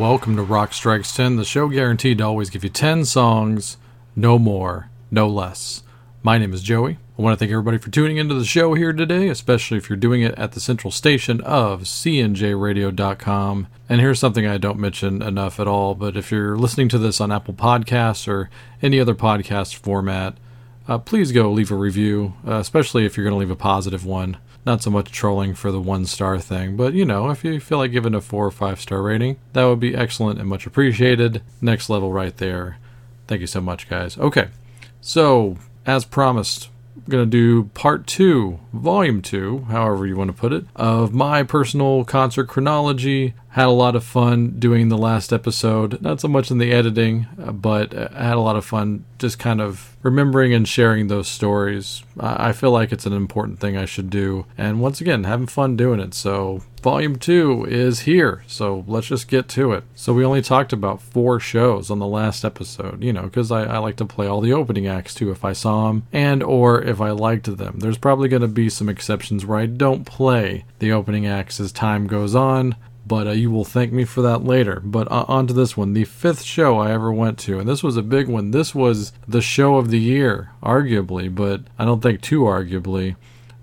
[0.00, 3.76] Welcome to Rock Strikes 10, the show guaranteed to always give you 10 songs,
[4.16, 5.82] no more, no less.
[6.22, 6.96] My name is Joey.
[7.18, 9.98] I want to thank everybody for tuning into the show here today, especially if you're
[9.98, 13.66] doing it at the central station of cnjradio.com.
[13.90, 17.20] And here's something I don't mention enough at all, but if you're listening to this
[17.20, 18.48] on Apple Podcasts or
[18.80, 20.38] any other podcast format,
[20.88, 24.06] uh, please go leave a review, uh, especially if you're going to leave a positive
[24.06, 24.38] one.
[24.66, 27.78] Not so much trolling for the one star thing, but you know, if you feel
[27.78, 31.42] like giving a four or five star rating, that would be excellent and much appreciated.
[31.60, 32.78] Next level right there.
[33.26, 34.18] Thank you so much, guys.
[34.18, 34.48] Okay,
[35.00, 40.52] so as promised, I'm to do part two, volume two, however you want to put
[40.52, 43.34] it, of my personal concert chronology.
[43.50, 47.26] Had a lot of fun doing the last episode, not so much in the editing,
[47.42, 51.26] uh, but I had a lot of fun just kind of remembering and sharing those
[51.26, 52.04] stories.
[52.18, 54.46] I I feel like it's an important thing I should do.
[54.56, 56.14] And once again, having fun doing it.
[56.14, 58.44] So, volume two is here.
[58.46, 59.84] So, let's just get to it.
[59.94, 63.64] So, we only talked about four shows on the last episode, you know, because I,
[63.64, 66.82] I like to play all the opening acts too if I saw them and or
[66.82, 67.80] if I liked them.
[67.80, 71.72] There's probably going to be some exceptions where I don't play the opening acts as
[71.72, 72.76] time goes on
[73.10, 74.80] but uh, you will thank me for that later.
[74.84, 77.82] But uh, on to this one, the fifth show I ever went to, and this
[77.82, 78.52] was a big one.
[78.52, 83.16] This was the show of the year, arguably, but I don't think too arguably,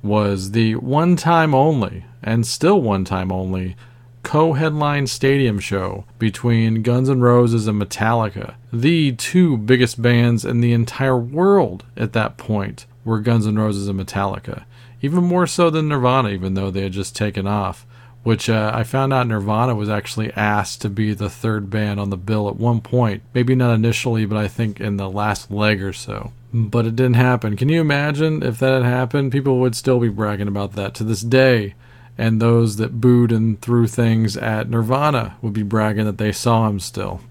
[0.03, 3.77] was the one time only, and still one time only,
[4.21, 8.55] co headline stadium show between Guns N' Roses and Metallica.
[8.73, 13.87] The two biggest bands in the entire world at that point were Guns N' Roses
[13.87, 14.65] and Metallica.
[15.01, 17.86] Even more so than Nirvana, even though they had just taken off
[18.23, 22.09] which uh, I found out Nirvana was actually asked to be the third band on
[22.09, 23.23] the bill at one point.
[23.33, 26.33] Maybe not initially, but I think in the last leg or so.
[26.53, 27.56] But it didn't happen.
[27.56, 29.31] Can you imagine if that had happened?
[29.31, 31.75] People would still be bragging about that to this day.
[32.17, 36.67] And those that booed and threw things at Nirvana would be bragging that they saw
[36.67, 37.22] him still.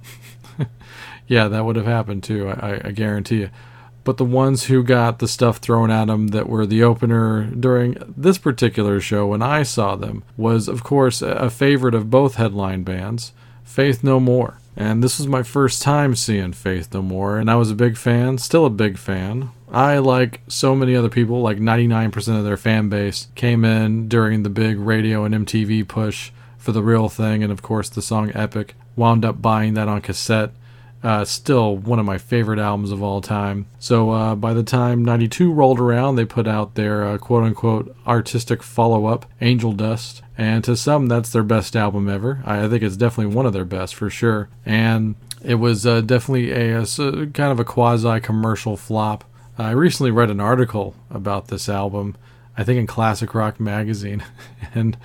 [1.27, 3.51] yeah, that would have happened too, I, I guarantee you
[4.07, 7.97] but the ones who got the stuff thrown at them that were the opener during
[8.17, 12.85] this particular show when I saw them was, of course, a favorite of both headline
[12.85, 13.33] bands,
[13.65, 14.61] Faith No More.
[14.77, 17.97] And this was my first time seeing Faith No More, and I was a big
[17.97, 19.51] fan, still a big fan.
[19.73, 24.45] I, like so many other people, like 99% of their fan base, came in during
[24.45, 28.31] the big radio and MTV push for the real thing, and of course the song
[28.37, 28.77] Epic.
[28.95, 30.53] Wound up buying that on cassette
[31.07, 33.67] uh, still one of my favorite albums of all time.
[33.79, 37.97] So uh, by the time 92 rolled around, they put out their uh, quote unquote
[38.09, 40.23] artistic follow up, Angel Dust.
[40.37, 42.43] And to some, that's their best album ever.
[42.45, 44.49] I think it's definitely one of their best for sure.
[44.65, 45.15] And
[45.45, 46.87] it was uh, definitely a, a,
[47.29, 49.23] kind of a quasi commercial flop.
[49.57, 52.17] I recently read an article about this album,
[52.59, 54.25] I think in Classic Rock magazine.
[54.75, 54.97] and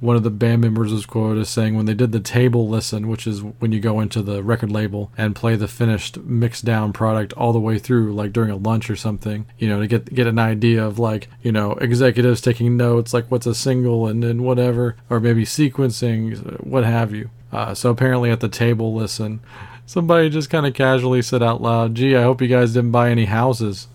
[0.00, 3.06] one of the band members was quoted as saying when they did the table listen,
[3.06, 6.92] which is when you go into the record label and play the finished mixed down
[6.92, 10.12] product all the way through, like during a lunch or something, you know, to get
[10.14, 14.22] get an idea of like, you know, executives taking notes, like what's a single and
[14.22, 17.28] then whatever, or maybe sequencing, what have you.
[17.52, 19.40] Uh, so apparently at the table listen,
[19.84, 23.10] somebody just kind of casually said out loud, "Gee, I hope you guys didn't buy
[23.10, 23.88] any houses."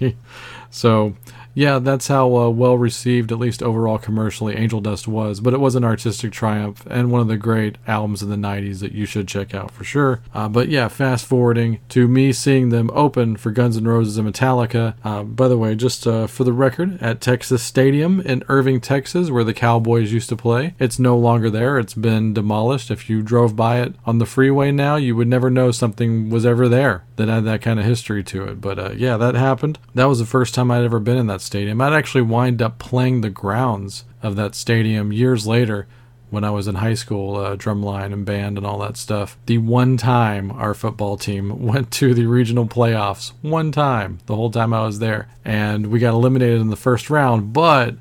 [0.70, 1.14] so
[1.58, 5.40] yeah, that's how uh, well received, at least overall commercially, Angel Dust was.
[5.40, 8.78] But it was an artistic triumph and one of the great albums of the 90s
[8.78, 10.20] that you should check out for sure.
[10.32, 14.32] Uh, but yeah, fast forwarding to me seeing them open for Guns N' Roses and
[14.32, 14.94] Metallica.
[15.02, 19.28] Uh, by the way, just uh, for the record, at Texas Stadium in Irving, Texas,
[19.28, 21.76] where the Cowboys used to play, it's no longer there.
[21.76, 22.88] It's been demolished.
[22.88, 26.46] If you drove by it on the freeway now, you would never know something was
[26.46, 28.60] ever there that had that kind of history to it.
[28.60, 29.80] But uh, yeah, that happened.
[29.96, 31.80] That was the first time I'd ever been in that stadium.
[31.80, 35.88] I'd actually wind up playing the grounds of that stadium years later
[36.30, 39.38] when I was in high school, uh, drumline and band and all that stuff.
[39.46, 44.50] The one time our football team went to the regional playoffs, one time, the whole
[44.50, 45.28] time I was there.
[45.44, 47.96] And we got eliminated in the first round, but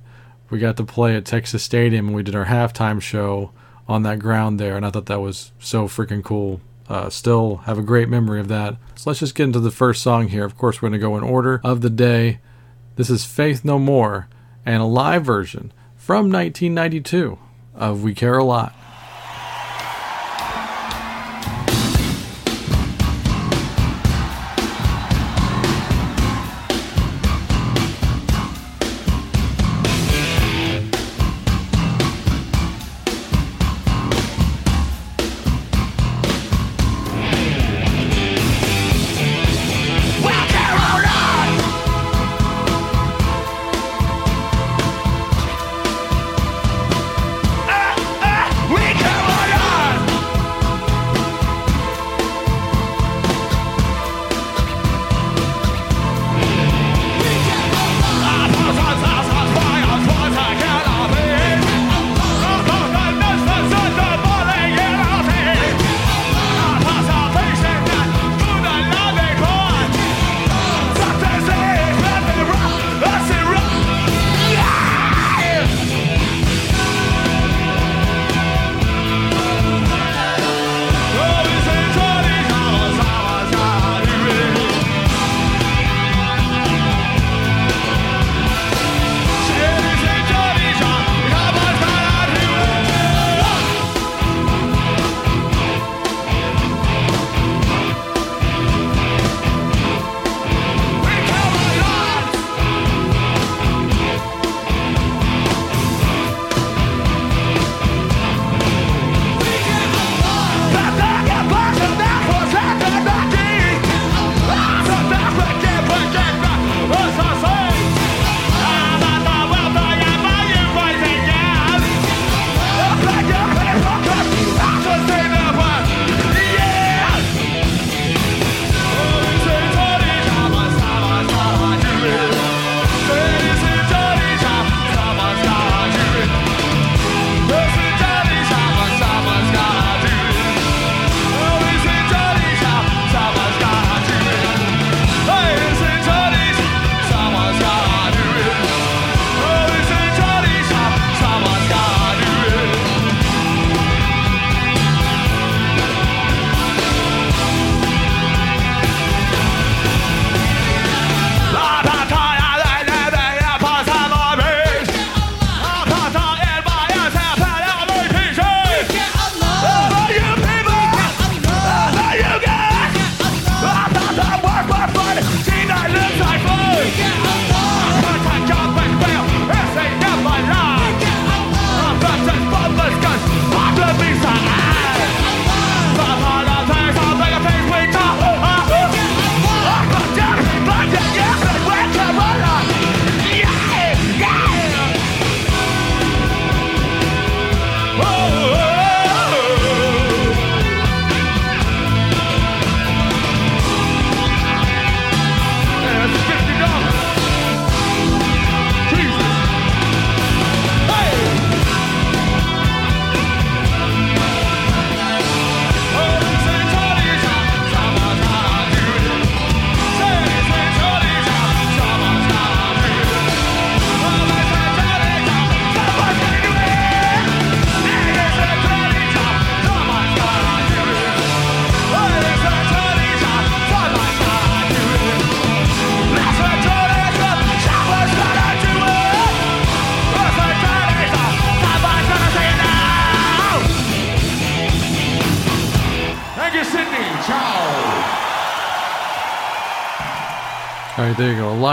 [0.50, 3.52] we got to play at Texas Stadium and we did our halftime show
[3.88, 4.76] on that ground there.
[4.76, 6.62] And I thought that was so freaking cool.
[6.90, 8.78] Uh, still have a great memory of that.
[8.96, 10.46] So let's just get into the first song here.
[10.46, 12.40] Of course, we're going to go in order of the day.
[12.98, 14.28] This is Faith No More
[14.66, 17.38] and a live version from 1992
[17.76, 18.74] of We Care a Lot.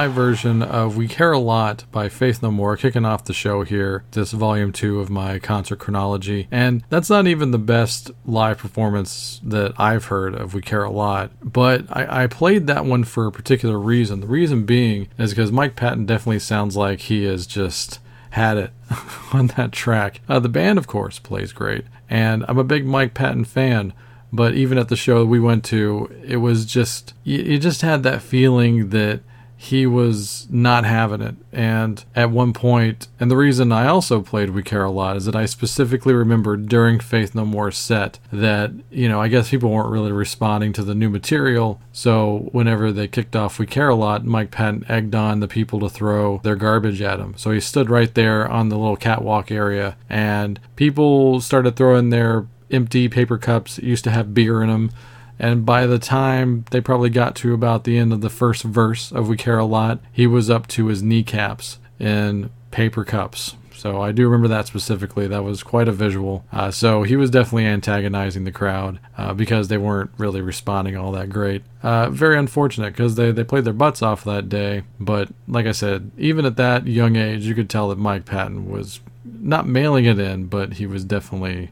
[0.05, 3.63] Live version of We Care a Lot by Faith No More, kicking off the show
[3.63, 6.47] here, this volume two of my concert chronology.
[6.51, 10.91] And that's not even the best live performance that I've heard of We Care a
[10.91, 14.21] Lot, but I, I played that one for a particular reason.
[14.21, 17.99] The reason being is because Mike Patton definitely sounds like he has just
[18.33, 18.73] had it
[19.33, 20.21] on that track.
[20.29, 23.95] Uh, the band, of course, plays great, and I'm a big Mike Patton fan.
[24.31, 28.03] But even at the show we went to, it was just you, you just had
[28.03, 29.21] that feeling that
[29.57, 31.37] he was not having it.
[31.53, 35.25] And at one point, and the reason I also played We Care a Lot is
[35.25, 39.71] that I specifically remember during Faith No More set that, you know, I guess people
[39.71, 41.81] weren't really responding to the new material.
[41.93, 45.81] So whenever they kicked off We Care a Lot, Mike Patton egged on the people
[45.81, 47.35] to throw their garbage at him.
[47.37, 52.47] So he stood right there on the little catwalk area, and people started throwing their
[52.71, 54.91] empty paper cups that used to have beer in them
[55.39, 59.13] and by the time they probably got to about the end of the first verse
[59.13, 63.57] of We Care a Lot, he was up to his kneecaps in paper cups.
[63.85, 65.27] So I do remember that specifically.
[65.27, 66.43] That was quite a visual.
[66.51, 71.13] Uh, so he was definitely antagonizing the crowd uh, because they weren't really responding all
[71.13, 71.63] that great.
[71.83, 74.85] Uh, very unfortunate because they, they played their butts off that day.
[74.99, 78.71] But like I said, even at that young age, you could tell that Mike Patton
[78.71, 81.71] was not mailing it in, but he was definitely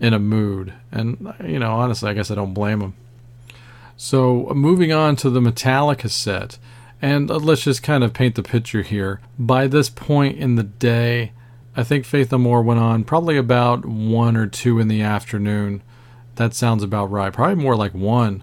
[0.00, 0.72] in a mood.
[0.90, 2.94] And, you know, honestly, I guess I don't blame him.
[3.96, 6.58] So, moving on to the Metallica set,
[7.02, 9.20] and uh, let's just kind of paint the picture here.
[9.38, 11.32] By this point in the day,
[11.76, 15.82] I think Faith No More went on probably about 1 or 2 in the afternoon.
[16.36, 17.32] That sounds about right.
[17.32, 18.42] Probably more like 1.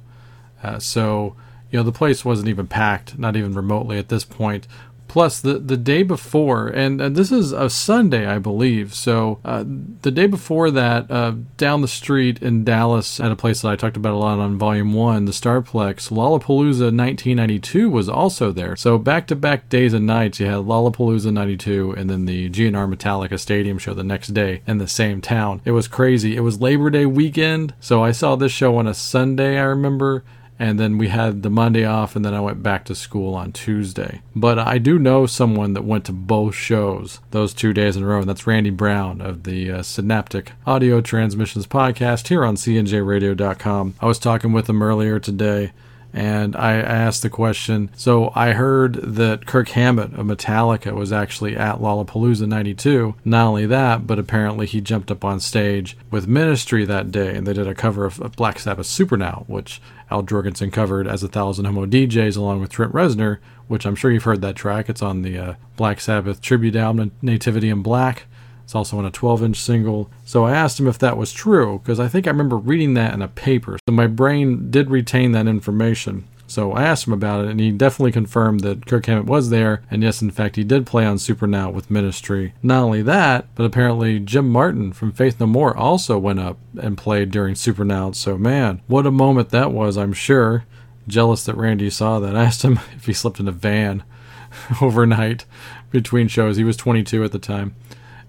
[0.62, 1.36] Uh, so,
[1.72, 4.68] you know, the place wasn't even packed, not even remotely at this point.
[5.08, 8.94] Plus, the, the day before, and, and this is a Sunday, I believe.
[8.94, 9.64] So, uh,
[10.02, 13.76] the day before that, uh, down the street in Dallas, at a place that I
[13.76, 18.76] talked about a lot on Volume 1, the Starplex, Lollapalooza 1992 was also there.
[18.76, 22.94] So, back to back days and nights, you had Lollapalooza 92 and then the GNR
[22.94, 25.62] Metallica Stadium show the next day in the same town.
[25.64, 26.36] It was crazy.
[26.36, 27.74] It was Labor Day weekend.
[27.80, 30.24] So, I saw this show on a Sunday, I remember
[30.60, 33.52] and then we had the Monday off, and then I went back to school on
[33.52, 34.22] Tuesday.
[34.36, 38.08] But I do know someone that went to both shows those two days in a
[38.08, 43.96] row, and that's Randy Brown of the uh, Synaptic Audio Transmissions podcast here on CNJRadio.com.
[44.00, 45.72] I was talking with him earlier today
[46.14, 47.92] and I asked the question.
[47.96, 53.16] So I heard that Kirk Hammett of Metallica was actually at Lollapalooza 92.
[53.24, 57.46] Not only that, but apparently he jumped up on stage with Ministry that day, and
[57.46, 61.66] they did a cover of Black Sabbath Supernaut, which Al Jourgensen covered as a Thousand
[61.66, 64.90] Homo DJs along with Trent Reznor, which I'm sure you've heard that track.
[64.90, 68.26] It's on the uh, Black Sabbath tribute album Nativity in Black.
[68.64, 70.12] It's also on a 12 inch single.
[70.26, 73.14] So I asked him if that was true, because I think I remember reading that
[73.14, 73.78] in a paper.
[73.88, 76.28] So my brain did retain that information.
[76.48, 79.82] So I asked him about it, and he definitely confirmed that Kirk Hammett was there,
[79.92, 82.54] and yes, in fact, he did play on Supernaut with Ministry.
[82.64, 86.98] Not only that, but apparently Jim Martin from Faith No More also went up and
[86.98, 88.16] played during Supernaut.
[88.16, 90.64] So man, what a moment that was, I'm sure.
[91.06, 92.36] Jealous that Randy saw that.
[92.36, 94.04] I asked him if he slept in a van
[94.82, 95.46] overnight
[95.92, 96.58] between shows.
[96.58, 97.76] He was 22 at the time.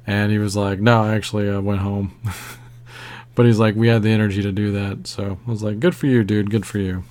[0.06, 2.18] And he was like, no, actually, I went home.
[3.34, 5.06] but he's like, we had the energy to do that.
[5.06, 6.50] So I was like, good for you, dude.
[6.50, 7.04] Good for you.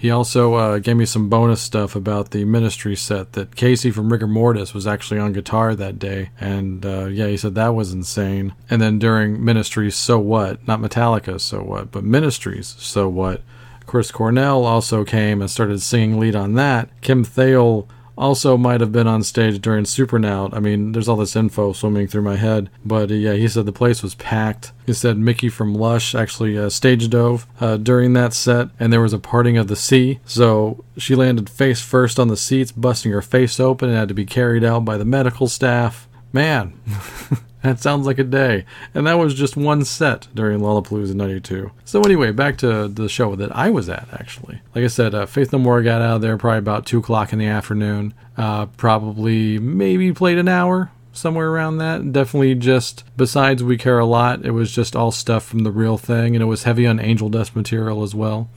[0.00, 4.10] He also uh, gave me some bonus stuff about the ministry set that Casey from
[4.10, 6.30] Rigor Mortis was actually on guitar that day.
[6.40, 8.54] And uh, yeah, he said that was insane.
[8.70, 10.66] And then during Ministry's, So What?
[10.66, 13.42] Not Metallica, So What, but Ministry's, So What?
[13.84, 16.88] Chris Cornell also came and started singing lead on that.
[17.02, 17.86] Kim Thayil
[18.20, 20.54] also might have been on stage during Supernaut.
[20.54, 22.70] I mean, there's all this info swimming through my head.
[22.84, 24.72] But uh, yeah, he said the place was packed.
[24.86, 29.00] He said Miki from Lush actually uh, stage dove uh, during that set, and there
[29.00, 30.20] was a parting of the sea.
[30.24, 34.14] So she landed face first on the seats, busting her face open, and had to
[34.14, 36.06] be carried out by the medical staff.
[36.32, 36.80] Man.
[37.62, 38.64] That sounds like a day.
[38.94, 41.70] And that was just one set during Lollapalooza 92.
[41.84, 44.62] So, anyway, back to the show that I was at, actually.
[44.74, 47.32] Like I said, uh, Faith No More got out of there probably about 2 o'clock
[47.32, 48.14] in the afternoon.
[48.36, 52.12] Uh, probably maybe played an hour, somewhere around that.
[52.12, 55.98] Definitely just, besides We Care a Lot, it was just all stuff from the real
[55.98, 58.48] thing, and it was heavy on Angel Dust material as well.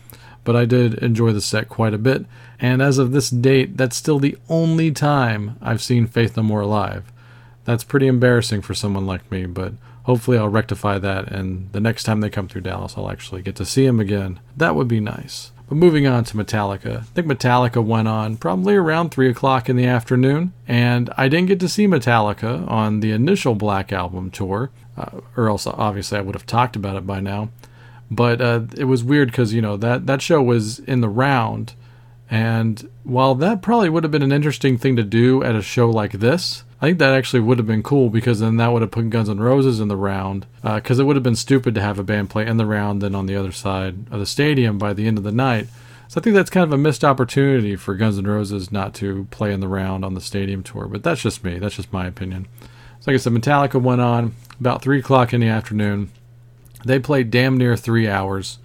[0.46, 2.25] But I did enjoy the set quite a bit,
[2.60, 6.65] and as of this date, that's still the only time I've seen Faith No More
[6.65, 7.12] live.
[7.65, 12.03] That's pretty embarrassing for someone like me, but hopefully I'll rectify that and the next
[12.03, 14.39] time they come through Dallas, I'll actually get to see them again.
[14.58, 15.51] That would be nice.
[15.70, 19.75] But moving on to Metallica, I think Metallica went on probably around 3 o'clock in
[19.75, 24.72] the afternoon, and I didn't get to see Metallica on the initial Black Album tour,
[24.98, 27.50] uh, or else obviously I would have talked about it by now.
[28.12, 31.74] But uh, it was weird because, you know, that, that show was in the round,
[32.29, 35.89] and while that probably would have been an interesting thing to do at a show
[35.89, 38.91] like this, I think that actually would have been cool because then that would have
[38.91, 40.45] put Guns N' Roses in the round.
[40.61, 43.01] Because uh, it would have been stupid to have a band play in the round,
[43.01, 45.67] then on the other side of the stadium by the end of the night.
[46.09, 49.29] So I think that's kind of a missed opportunity for Guns N' Roses not to
[49.31, 50.87] play in the round on the stadium tour.
[50.87, 51.57] But that's just me.
[51.57, 52.49] That's just my opinion.
[52.99, 56.11] So like I said, Metallica went on about three o'clock in the afternoon.
[56.83, 58.59] They played damn near three hours,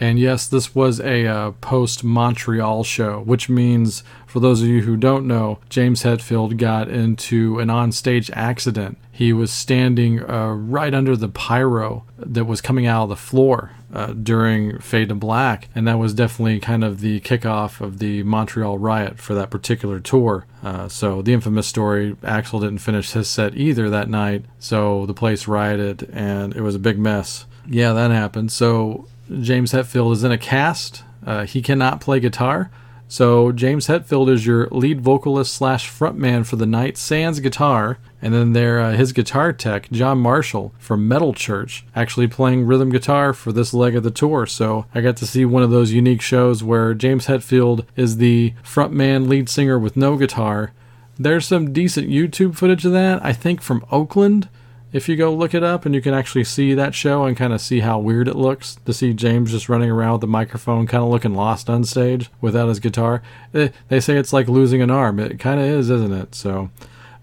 [0.00, 4.80] And yes, this was a uh, post Montreal show, which means, for those of you
[4.80, 8.96] who don't know, James Hetfield got into an onstage accident.
[9.12, 13.72] He was standing uh, right under the pyro that was coming out of the floor
[13.92, 18.22] uh, during Fade to Black, and that was definitely kind of the kickoff of the
[18.22, 20.46] Montreal riot for that particular tour.
[20.62, 25.12] Uh, so the infamous story, Axl didn't finish his set either that night, so the
[25.12, 27.44] place rioted, and it was a big mess.
[27.68, 28.52] Yeah, that happened.
[28.52, 29.06] So
[29.40, 31.04] James Hetfield is in a cast.
[31.24, 32.70] Uh, he cannot play guitar.
[33.08, 38.32] So James Hetfield is your lead vocalist slash frontman for the night, sans guitar, and
[38.32, 43.32] then there uh, his guitar tech, John Marshall from Metal Church, actually playing rhythm guitar
[43.32, 44.46] for this leg of the tour.
[44.46, 48.54] So I got to see one of those unique shows where James Hetfield is the
[48.62, 50.72] frontman lead singer with no guitar.
[51.18, 54.48] There's some decent YouTube footage of that, I think from Oakland
[54.92, 57.52] if you go look it up and you can actually see that show and kind
[57.52, 60.86] of see how weird it looks to see James just running around with the microphone,
[60.86, 63.22] kind of looking lost on stage without his guitar.
[63.54, 65.20] Eh, they say it's like losing an arm.
[65.20, 66.34] It kind of is, isn't it?
[66.34, 66.70] So,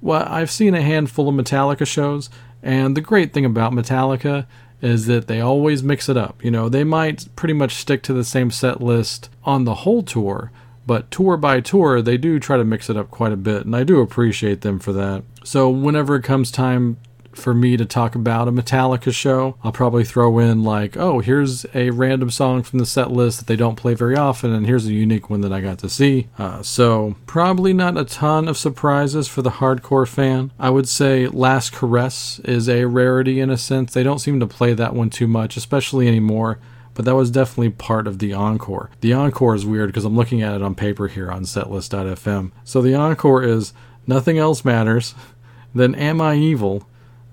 [0.02, 2.30] well, I've seen a handful of Metallica shows,
[2.64, 4.46] and the great thing about Metallica
[4.82, 6.44] is that they always mix it up.
[6.44, 10.04] You know, they might pretty much stick to the same set list on the whole
[10.04, 10.52] tour,
[10.86, 13.76] but tour by tour, they do try to mix it up quite a bit, and
[13.76, 15.24] I do appreciate them for that.
[15.44, 16.98] So, whenever it comes time
[17.38, 19.58] for me to talk about a Metallica show.
[19.64, 23.48] I'll probably throw in, like, oh, here's a random song from the set list that
[23.48, 26.28] they don't play very often, and here's a unique one that I got to see.
[26.38, 30.52] Uh, so, probably not a ton of surprises for the hardcore fan.
[30.60, 33.94] I would say Last Caress is a rarity in a sense.
[33.94, 36.60] They don't seem to play that one too much, especially anymore
[36.98, 38.90] but that was definitely part of the encore.
[39.02, 42.52] The encore is weird because I'm looking at it on paper here on setlist.fm.
[42.64, 43.72] So the encore is
[44.08, 45.14] Nothing Else Matters,
[45.76, 46.90] then Am I Evil,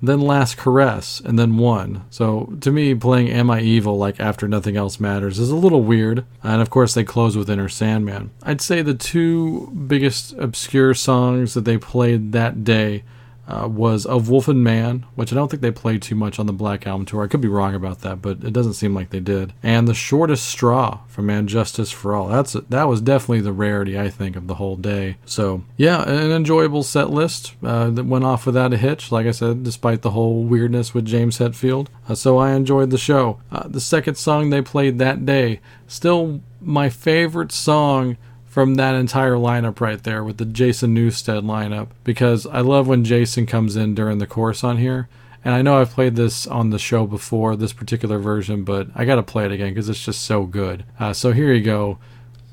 [0.09, 2.05] then Last Caress, and then one.
[2.11, 5.83] So to me, playing Am I Evil like after Nothing Else Matters is a little
[5.83, 6.25] weird.
[6.43, 8.31] And of course, they close with Enter Sandman.
[8.43, 13.05] I'd say the two biggest obscure songs that they played that day
[13.47, 16.47] uh, was Of Wolf and Man, which I don't think they played too much on
[16.47, 17.25] the Black Album tour.
[17.25, 19.53] I could be wrong about that, but it doesn't seem like they did.
[19.63, 22.29] And The Shortest Straw from And Justice for All.
[22.29, 25.17] That's that was definitely the rarity I think of the whole day.
[25.27, 29.13] So yeah, an enjoyable set list uh, that went off without a hitch.
[29.13, 32.99] Like I said, despite the whole weirdness with James Hetfield, uh, so I enjoyed the
[32.99, 33.41] show.
[33.51, 38.17] Uh, the second song they played that day, still my favorite song
[38.55, 43.03] from that entire lineup right there with the Jason Newsted lineup because I love when
[43.03, 45.09] Jason comes in during the course on here.
[45.45, 49.07] And I know I've played this on the show before, this particular version, but I
[49.07, 50.85] got to play it again because it's just so good.
[51.01, 51.99] Uh, so here you go.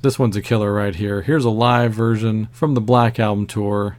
[0.01, 1.21] This one's a killer right here.
[1.21, 3.97] Here's a live version from the Black Album tour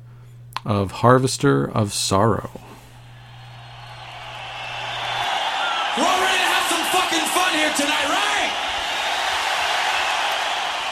[0.64, 2.50] of Harvester of Sorrow.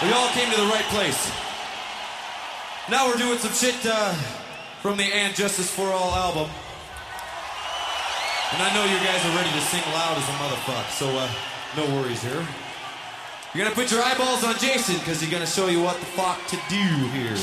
[0.03, 1.31] We all came to the right place.
[2.89, 4.15] Now we're doing some shit uh,
[4.81, 6.49] from the And Justice for All album.
[8.53, 11.29] And I know you guys are ready to sing loud as a motherfucker, so uh,
[11.77, 12.47] no worries here.
[13.53, 16.47] You're gonna put your eyeballs on Jason, because he's gonna show you what the fuck
[16.47, 16.83] to do
[17.13, 17.37] here.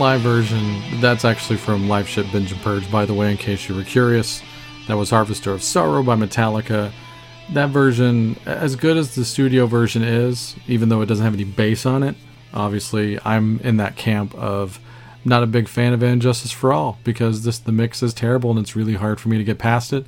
[0.00, 3.68] Live version, that's actually from Live Shit Binge and Purge, by the way, in case
[3.68, 4.40] you were curious.
[4.88, 6.90] That was Harvester of Sorrow by Metallica.
[7.52, 11.44] That version, as good as the studio version is, even though it doesn't have any
[11.44, 12.16] bass on it,
[12.54, 14.80] obviously I'm in that camp of
[15.26, 18.48] not a big fan of And Justice for All because this the mix is terrible
[18.48, 20.06] and it's really hard for me to get past it.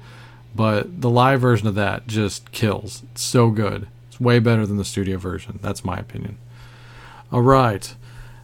[0.54, 3.02] But the live version of that just kills.
[3.12, 3.88] It's so good.
[4.08, 5.58] It's way better than the studio version.
[5.60, 6.38] That's my opinion.
[7.30, 7.94] All right.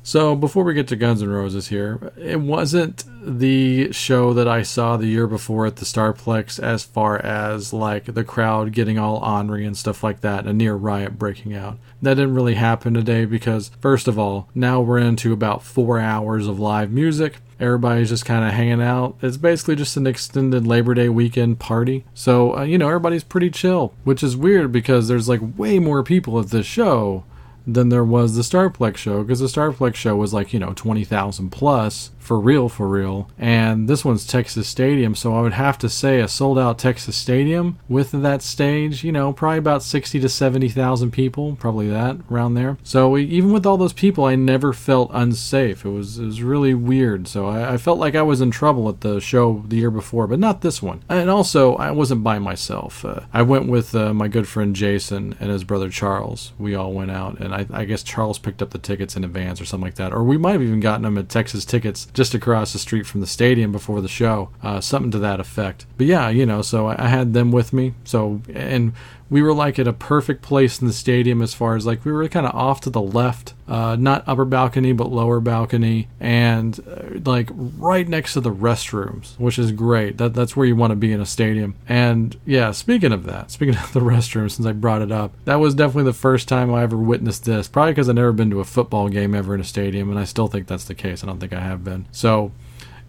[0.08, 4.62] So before we get to Guns N' Roses here, it wasn't the show that I
[4.62, 9.18] saw the year before at the Starplex as far as like the crowd getting all
[9.18, 11.76] ornery and stuff like that, a near riot breaking out.
[12.00, 16.46] That didn't really happen today because first of all, now we're into about four hours
[16.46, 17.40] of live music.
[17.60, 19.18] Everybody's just kind of hanging out.
[19.20, 22.06] It's basically just an extended Labor Day weekend party.
[22.14, 26.02] So, uh, you know, everybody's pretty chill, which is weird because there's like way more
[26.02, 27.24] people at this show
[27.68, 31.50] than there was the Starplex show because the Starplex show was like, you know, 20,000
[31.50, 33.26] plus for real, for real.
[33.38, 37.16] And this one's Texas Stadium, so I would have to say a sold out Texas
[37.16, 42.52] Stadium with that stage, you know, probably about 60 to 70,000 people, probably that around
[42.52, 42.76] there.
[42.82, 45.86] So even with all those people, I never felt unsafe.
[45.86, 47.28] It was, it was really weird.
[47.28, 50.26] So I, I felt like I was in trouble at the show the year before,
[50.26, 51.02] but not this one.
[51.08, 53.06] And also, I wasn't by myself.
[53.06, 56.52] Uh, I went with uh, my good friend Jason and his brother Charles.
[56.58, 59.62] We all went out, and I, I guess Charles picked up the tickets in advance
[59.62, 60.12] or something like that.
[60.12, 63.20] Or we might have even gotten them at Texas Tickets just across the street from
[63.20, 65.86] the stadium before the show, uh, something to that effect.
[65.96, 67.94] But yeah, you know, so I had them with me.
[68.02, 68.92] So, and
[69.30, 72.12] we were like at a perfect place in the stadium as far as like we
[72.12, 76.80] were kind of off to the left, uh, not upper balcony but lower balcony, and
[76.88, 80.18] uh, like right next to the restrooms, which is great.
[80.18, 81.74] That that's where you want to be in a stadium.
[81.88, 85.56] And yeah, speaking of that, speaking of the restrooms, since I brought it up, that
[85.56, 87.68] was definitely the first time I ever witnessed this.
[87.68, 90.24] Probably because I've never been to a football game ever in a stadium, and I
[90.24, 91.22] still think that's the case.
[91.22, 92.06] I don't think I have been.
[92.12, 92.52] So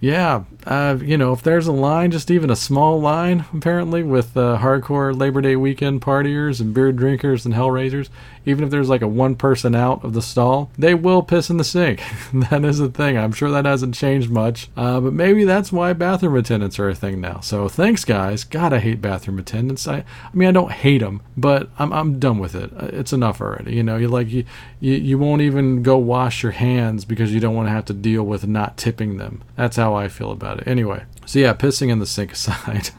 [0.01, 4.35] yeah, uh, you know, if there's a line, just even a small line, apparently, with
[4.38, 8.09] uh, hardcore Labor Day weekend partiers and beer drinkers and hellraisers,
[8.45, 11.57] even if there's like a one person out of the stall, they will piss in
[11.57, 12.01] the sink.
[12.33, 13.17] that is a thing.
[13.17, 16.95] I'm sure that hasn't changed much, uh, but maybe that's why bathroom attendants are a
[16.95, 17.39] thing now.
[17.39, 18.43] So thanks, guys.
[18.43, 19.88] God, I hate bathroom attendants.
[19.88, 22.71] I, I mean, I don't hate them, but I'm, I'm done with it.
[22.75, 23.75] Uh, it's enough already.
[23.75, 24.45] You know, you like you,
[24.79, 27.93] you, you won't even go wash your hands because you don't want to have to
[27.93, 29.41] deal with not tipping them.
[29.55, 30.67] That's how I feel about it.
[30.67, 32.89] Anyway, so yeah, pissing in the sink aside.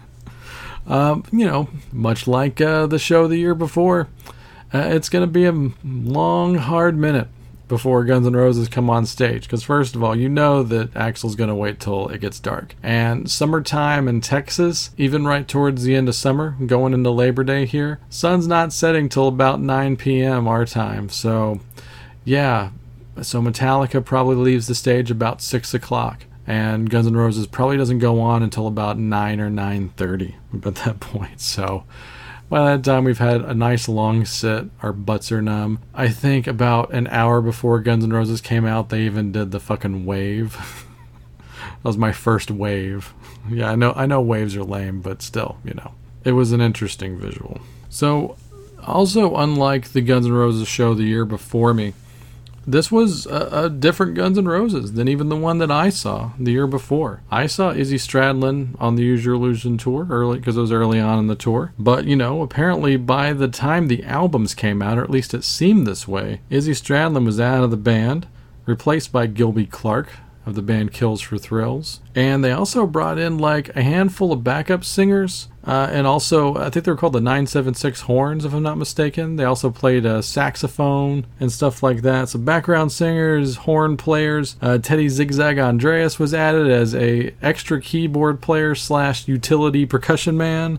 [0.86, 4.08] um, you know, much like uh, the show the year before,
[4.72, 7.28] uh, it's going to be a long, hard minute
[7.70, 9.44] before Guns N' Roses come on stage.
[9.44, 12.74] Because, first of all, you know that Axl's going to wait till it gets dark.
[12.82, 17.64] And summertime in Texas, even right towards the end of summer, going into Labor Day
[17.64, 20.46] here, sun's not setting till about 9 p.m.
[20.46, 21.08] our time.
[21.08, 21.60] So,
[22.24, 22.70] yeah.
[23.22, 27.98] So Metallica probably leaves the stage about 6 o'clock and Guns N' Roses probably doesn't
[27.98, 30.34] go on until about 9 or 9.30
[30.66, 31.40] at that point.
[31.40, 31.84] So
[32.50, 34.66] by that time, um, we've had a nice long sit.
[34.82, 35.78] Our butts are numb.
[35.94, 39.60] I think about an hour before Guns N' Roses came out, they even did the
[39.60, 40.56] fucking wave.
[41.58, 43.14] that was my first wave.
[43.48, 43.94] Yeah, I know.
[43.96, 47.58] I know waves are lame, but still, you know, it was an interesting visual.
[47.88, 48.36] So,
[48.86, 51.94] also unlike the Guns N' Roses show the year before me,
[52.72, 56.32] this was a, a, different Guns N' Roses than even the one that I saw
[56.38, 57.22] the year before.
[57.30, 61.00] I saw Izzy Stradlin on the Use Your Illusion tour early because it was early
[61.00, 61.72] on in the tour.
[61.78, 65.44] But you know, apparently by the time the albums came out, or at least it
[65.44, 68.26] seemed this way, Izzy Stradlin was out of the band,
[68.66, 70.12] replaced by Gilby Clarke,
[70.46, 72.00] of the band Kills for Thrills.
[72.14, 75.48] And they also brought in like a handful of backup singers.
[75.62, 79.36] Uh, and also, I think they were called the 976 Horns, if I'm not mistaken.
[79.36, 82.30] They also played a saxophone and stuff like that.
[82.30, 84.56] So, background singers, horn players.
[84.62, 90.78] Uh, Teddy Zigzag Andreas was added as a extra keyboard player slash utility percussion man.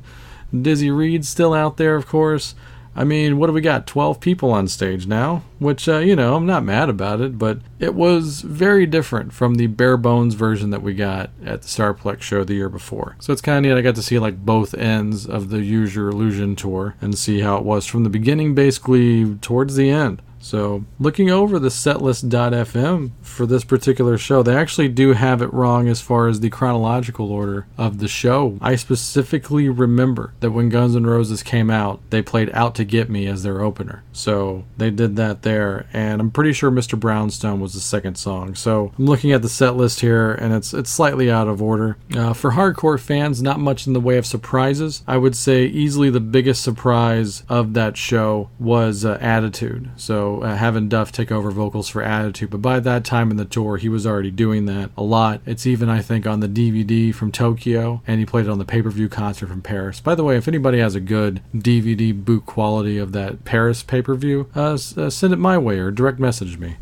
[0.59, 2.55] Dizzy Reed's still out there, of course.
[2.95, 3.87] I mean, what do we got?
[3.87, 7.59] 12 people on stage now, which, uh, you know, I'm not mad about it, but
[7.79, 12.21] it was very different from the bare bones version that we got at the Starplex
[12.21, 13.15] show the year before.
[13.19, 13.79] So it's kind of neat.
[13.79, 17.39] I got to see like both ends of the Use Your Illusion tour and see
[17.39, 20.21] how it was from the beginning, basically, towards the end.
[20.41, 25.87] So, looking over the setlist.fm for this particular show, they actually do have it wrong
[25.87, 28.57] as far as the chronological order of the show.
[28.61, 33.09] I specifically remember that when Guns N' Roses came out, they played Out to Get
[33.09, 34.03] Me as their opener.
[34.11, 36.99] So, they did that there, and I'm pretty sure Mr.
[36.99, 38.55] Brownstone was the second song.
[38.55, 41.97] So, I'm looking at the setlist here, and it's it's slightly out of order.
[42.15, 45.03] Uh, for hardcore fans, not much in the way of surprises.
[45.07, 49.91] I would say easily the biggest surprise of that show was uh, Attitude.
[49.97, 52.49] So, uh, having Duff take over vocals for Attitude.
[52.49, 55.41] But by that time in the tour, he was already doing that a lot.
[55.45, 58.65] It's even, I think, on the DVD from Tokyo, and he played it on the
[58.65, 59.99] pay per view concert from Paris.
[59.99, 64.01] By the way, if anybody has a good DVD boot quality of that Paris pay
[64.01, 66.77] per view, uh, uh, send it my way or direct message me.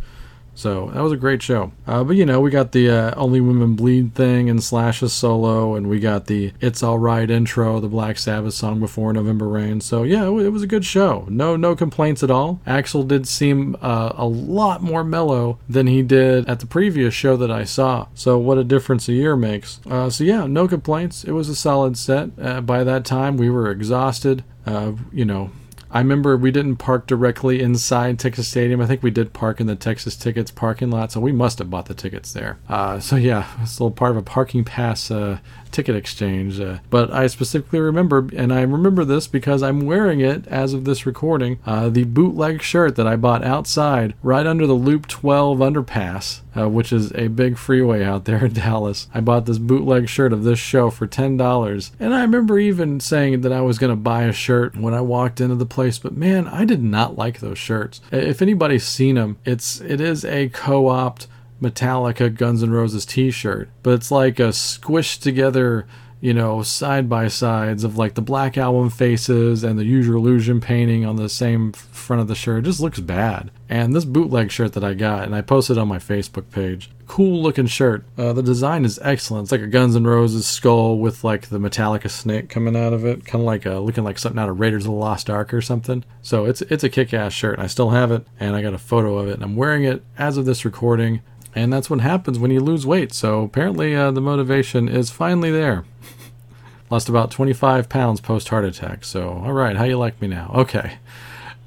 [0.59, 1.71] So that was a great show.
[1.87, 5.75] Uh, but you know, we got the uh, Only Women Bleed thing and Slash's solo,
[5.75, 9.79] and we got the It's Alright intro, the Black Sabbath song before November Rain.
[9.79, 11.25] So yeah, it, it was a good show.
[11.29, 12.59] No, no complaints at all.
[12.67, 17.37] Axl did seem uh, a lot more mellow than he did at the previous show
[17.37, 18.07] that I saw.
[18.13, 19.79] So what a difference a year makes.
[19.89, 21.23] Uh, so yeah, no complaints.
[21.23, 22.31] It was a solid set.
[22.37, 24.43] Uh, by that time, we were exhausted.
[24.65, 25.51] Uh, you know,
[25.91, 28.79] I remember we didn't park directly inside Texas Stadium.
[28.79, 31.69] I think we did park in the Texas Tickets parking lot, so we must have
[31.69, 32.59] bought the tickets there.
[32.69, 35.39] Uh, so yeah, it's a little part of a parking pass uh,
[35.71, 36.59] ticket exchange.
[36.59, 40.85] Uh, but I specifically remember, and I remember this because I'm wearing it as of
[40.85, 45.59] this recording, uh, the bootleg shirt that I bought outside right under the Loop 12
[45.59, 49.07] underpass, uh, which is a big freeway out there in Dallas.
[49.13, 51.91] I bought this bootleg shirt of this show for $10.
[51.99, 55.01] And I remember even saying that I was going to buy a shirt when I
[55.01, 58.01] walked into the place, but man, I did not like those shirts.
[58.11, 61.27] If anybody's seen them, it's it is a co-opt
[61.61, 65.85] Metallica Guns N' Roses t-shirt, but it's like a squished together,
[66.21, 70.59] you know, side by sides of like the Black Album faces and the Your Illusion
[70.59, 72.59] painting on the same front of the shirt.
[72.59, 73.51] It just looks bad.
[73.69, 77.41] And this bootleg shirt that I got, and I posted on my Facebook page, cool
[77.41, 78.03] looking shirt.
[78.17, 79.43] Uh, the design is excellent.
[79.43, 83.05] It's like a Guns N' Roses skull with like the Metallica snake coming out of
[83.05, 85.53] it, kind of like a, looking like something out of Raiders of the Lost Ark
[85.53, 86.03] or something.
[86.21, 87.59] So it's it's a kick ass shirt.
[87.59, 90.03] I still have it, and I got a photo of it, and I'm wearing it
[90.17, 91.21] as of this recording.
[91.55, 93.13] And that's what happens when you lose weight.
[93.13, 95.85] So apparently, uh, the motivation is finally there.
[96.89, 99.03] Lost about 25 pounds post heart attack.
[99.05, 100.51] So, all right, how you like me now?
[100.55, 100.97] Okay,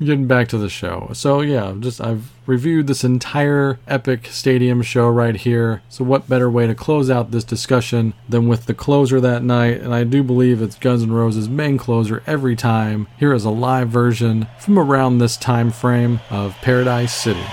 [0.04, 1.10] getting back to the show.
[1.12, 5.82] So yeah, just I've reviewed this entire epic stadium show right here.
[5.88, 9.80] So what better way to close out this discussion than with the closer that night?
[9.80, 13.08] And I do believe it's Guns N' Roses' main closer every time.
[13.18, 17.44] Here is a live version from around this time frame of Paradise City.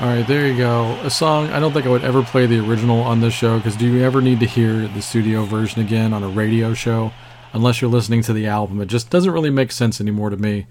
[0.00, 0.98] All right, there you go.
[1.02, 3.76] A song I don't think I would ever play the original on this show because
[3.76, 7.12] do you ever need to hear the studio version again on a radio show?
[7.52, 10.66] Unless you're listening to the album, it just doesn't really make sense anymore to me.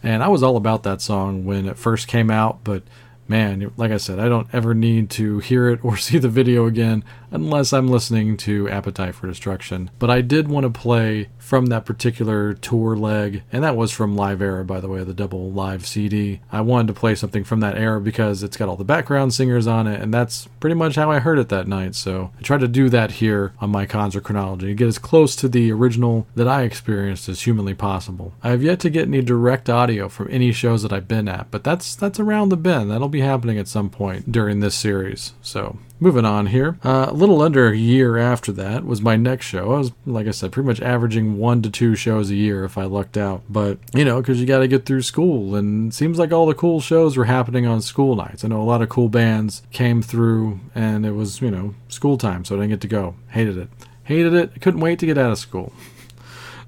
[0.00, 2.84] And I was all about that song when it first came out, but
[3.26, 6.66] man, like I said, I don't ever need to hear it or see the video
[6.66, 9.90] again unless I'm listening to Appetite for Destruction.
[9.98, 14.16] But I did want to play from that particular tour leg, and that was from
[14.16, 16.40] Live Era, by the way, the double live CD.
[16.52, 19.66] I wanted to play something from that era because it's got all the background singers
[19.66, 21.94] on it, and that's pretty much how I heard it that night.
[21.94, 25.48] So I tried to do that here on my concert chronology, get as close to
[25.48, 28.34] the original that I experienced as humanly possible.
[28.42, 31.50] I have yet to get any direct audio from any shows that I've been at,
[31.50, 32.90] but that's that's around the bend.
[32.90, 35.32] That'll be happening at some point during this series.
[35.42, 39.46] So Moving on here, uh, a little under a year after that was my next
[39.46, 39.72] show.
[39.74, 42.78] I was, like I said, pretty much averaging one to two shows a year if
[42.78, 43.42] I lucked out.
[43.48, 46.54] But, you know, because you got to get through school, and seems like all the
[46.54, 48.44] cool shows were happening on school nights.
[48.44, 52.16] I know a lot of cool bands came through, and it was, you know, school
[52.16, 53.16] time, so I didn't get to go.
[53.30, 53.68] Hated it.
[54.04, 54.60] Hated it.
[54.60, 55.72] Couldn't wait to get out of school.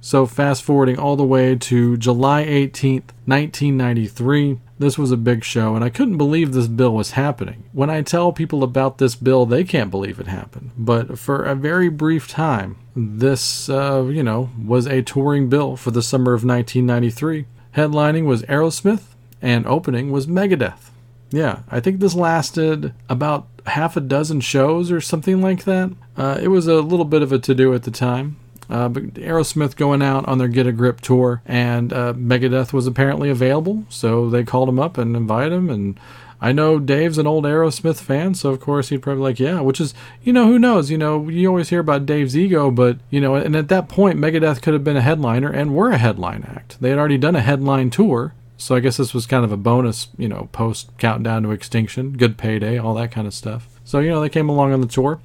[0.01, 5.76] So, fast forwarding all the way to July 18th, 1993, this was a big show,
[5.76, 7.64] and I couldn't believe this bill was happening.
[7.72, 10.70] When I tell people about this bill, they can't believe it happened.
[10.76, 15.91] But for a very brief time, this, uh, you know, was a touring bill for
[15.91, 17.45] the summer of 1993.
[17.76, 19.03] Headlining was Aerosmith,
[19.43, 20.91] and opening was Megadeth.
[21.31, 25.93] Yeah, I think this lasted about half a dozen shows or something like that.
[26.16, 28.39] Uh, it was a little bit of a to do at the time.
[28.70, 32.86] Uh, but Aerosmith going out on their Get a Grip tour, and uh, Megadeth was
[32.86, 35.68] apparently available, so they called him up and invited him.
[35.68, 35.98] And
[36.40, 39.80] I know Dave's an old Aerosmith fan, so of course he'd probably like, yeah, which
[39.80, 39.92] is,
[40.22, 40.88] you know, who knows?
[40.88, 44.18] You know, you always hear about Dave's ego, but, you know, and at that point,
[44.18, 46.80] Megadeth could have been a headliner and were a headline act.
[46.80, 48.34] They had already done a headline tour.
[48.56, 52.12] So I guess this was kind of a bonus, you know, post countdown to extinction,
[52.12, 53.66] good payday, all that kind of stuff.
[53.84, 55.18] So, you know, they came along on the tour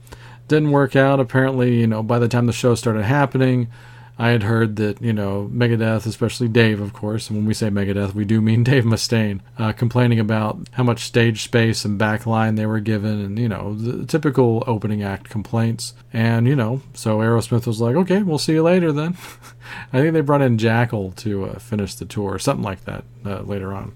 [0.48, 1.20] didn't work out.
[1.20, 3.70] Apparently, you know, by the time the show started happening,
[4.18, 7.70] I had heard that, you know, Megadeth, especially Dave, of course, and when we say
[7.70, 12.56] Megadeth, we do mean Dave Mustaine, uh, complaining about how much stage space and backline
[12.56, 15.94] they were given, and, you know, the typical opening act complaints.
[16.14, 19.18] And, you know, so Aerosmith was like, okay, we'll see you later then.
[19.92, 23.42] I think they brought in Jackyl to uh, finish the tour, something like that uh,
[23.42, 23.94] later on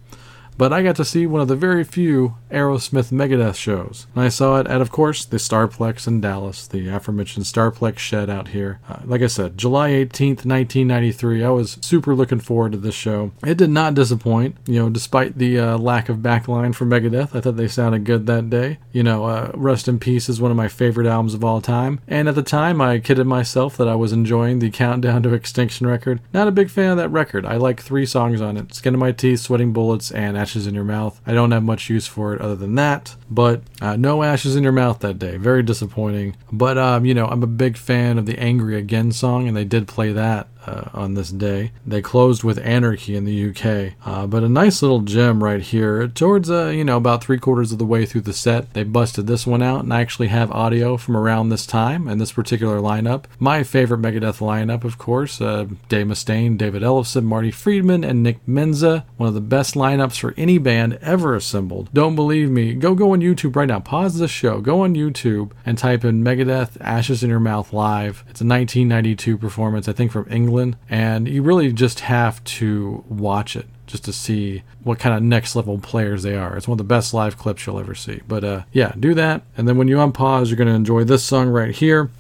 [0.59, 4.07] but I got to see one of the very few Aerosmith Megadeth shows.
[4.13, 8.29] And I saw it at, of course, the Starplex in Dallas, the aforementioned Starplex shed
[8.29, 8.81] out here.
[8.89, 11.45] Uh, like I said, July 18th, 1993.
[11.45, 13.31] I was super looking forward to this show.
[13.41, 17.33] It did not disappoint, you know, despite the uh, lack of backline for Megadeth.
[17.33, 18.79] I thought they sounded good that day.
[18.91, 22.01] You know, uh, Rust in Peace is one of my favorite albums of all time.
[22.05, 25.87] And at the time, I kidded myself that I was enjoying the Countdown to Extinction
[25.87, 26.19] record.
[26.33, 27.45] Not a big fan of that record.
[27.45, 30.73] I like three songs on it Skin of My Teeth, Sweating Bullets, and ashes in
[30.73, 31.21] your mouth.
[31.27, 34.63] I don't have much use for it other than that, but uh, no ashes in
[34.63, 35.37] your mouth that day.
[35.37, 36.35] Very disappointing.
[36.51, 39.63] But, um, you know, I'm a big fan of the Angry Again song, and they
[39.63, 41.71] did play that uh, on this day.
[41.85, 46.07] They closed with Anarchy in the UK, uh, but a nice little gem right here.
[46.07, 49.27] Towards uh, you know about three quarters of the way through the set, they busted
[49.27, 52.79] this one out, and I actually have audio from around this time and this particular
[52.79, 53.25] lineup.
[53.39, 58.45] My favorite Megadeth lineup, of course, uh, Dave Mustaine, David Ellefson, Marty Friedman, and Nick
[58.47, 59.05] Menza.
[59.17, 61.89] One of the best lineups for any band ever assembled.
[61.93, 62.73] Don't believe me?
[62.73, 63.79] Go go on YouTube right now.
[63.79, 64.61] Pause the show.
[64.61, 68.23] Go on YouTube and type in Megadeth Ashes in Your Mouth live.
[68.29, 70.58] It's a 1992 performance, I think from England
[70.89, 75.55] And you really just have to watch it just to see what kind of next
[75.55, 76.55] level players they are.
[76.55, 78.21] It's one of the best live clips you'll ever see.
[78.27, 81.23] But uh, yeah, do that, and then when you unpause, you're going to enjoy this
[81.23, 82.11] song right here.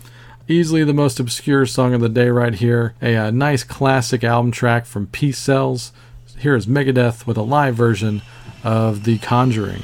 [0.47, 2.95] Easily the most obscure song of the day, right here.
[3.03, 5.91] A, a uh, nice classic album track from Peace Sells.
[6.39, 8.23] Here is Megadeth with a live version
[8.63, 9.83] of The Conjuring.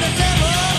[0.00, 0.75] the devil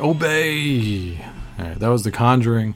[0.00, 1.24] obey.
[1.58, 2.74] All right, that was the Conjuring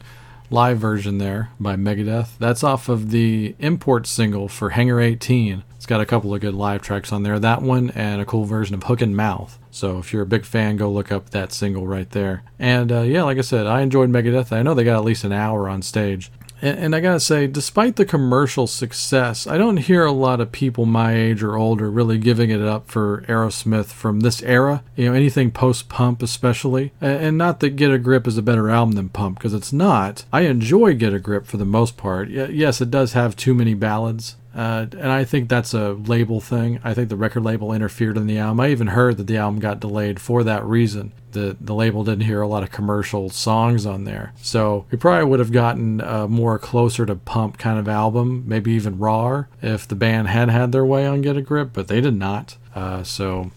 [0.51, 2.39] live version there by Megadeth.
[2.39, 5.64] That's off of the import single for Hangar 18.
[5.77, 7.39] It's got a couple of good live tracks on there.
[7.39, 9.59] That one and a cool version of Hook in Mouth.
[9.70, 12.45] So if you're a big fan, go look up that single right there.
[12.59, 14.53] And uh, yeah, like I said, I enjoyed Megadeth.
[14.53, 16.31] I know they got at least an hour on stage.
[16.65, 20.51] And, and I gotta say, despite the commercial success, I don't hear a lot of
[20.51, 24.83] people my age or older really giving it up for Aerosmith from this era.
[24.97, 26.93] You know, anything post Pump, especially.
[27.03, 30.25] And not that Get a Grip is a better album than Pump, because it's not.
[30.33, 32.31] I enjoy Get a Grip for the most part.
[32.31, 34.37] Yes, it does have too many ballads.
[34.55, 36.80] Uh, and I think that's a label thing.
[36.84, 38.61] I think the record label interfered in the album.
[38.61, 41.12] I even heard that the album got delayed for that reason.
[41.32, 44.32] The, the label didn't hear a lot of commercial songs on there.
[44.36, 48.72] So we probably would have gotten a more closer to pump kind of album, maybe
[48.72, 52.00] even raw, if the band had had their way on Get a Grip, but they
[52.00, 52.57] did not.
[52.76, 53.50] Uh, so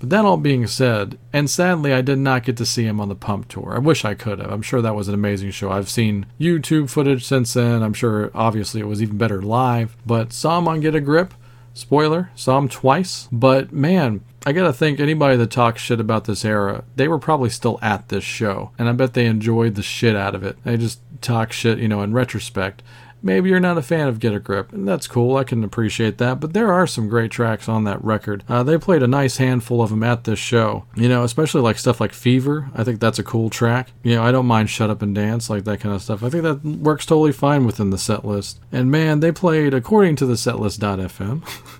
[0.00, 3.08] but that all being said, and sadly, I did not get to see him on
[3.08, 3.74] the Pump Tour.
[3.76, 4.50] I wish I could have.
[4.50, 5.70] I'm sure that was an amazing show.
[5.70, 7.82] I've seen YouTube footage since then.
[7.82, 9.96] I'm sure, obviously, it was even better live.
[10.06, 11.34] But saw him on Get a Grip.
[11.74, 13.28] Spoiler, saw him twice.
[13.30, 17.50] But man, I gotta think anybody that talks shit about this era, they were probably
[17.50, 18.70] still at this show.
[18.78, 20.56] And I bet they enjoyed the shit out of it.
[20.64, 22.82] They just talk shit, you know, in retrospect.
[23.22, 25.36] Maybe you're not a fan of Get a Grip, and that's cool.
[25.36, 26.40] I can appreciate that.
[26.40, 28.44] But there are some great tracks on that record.
[28.48, 30.84] Uh, they played a nice handful of them at this show.
[30.94, 32.70] You know, especially like stuff like Fever.
[32.74, 33.92] I think that's a cool track.
[34.02, 36.22] You know, I don't mind Shut Up and Dance, like that kind of stuff.
[36.22, 38.60] I think that works totally fine within the set list.
[38.72, 41.42] And man, they played according to the setlist.fm.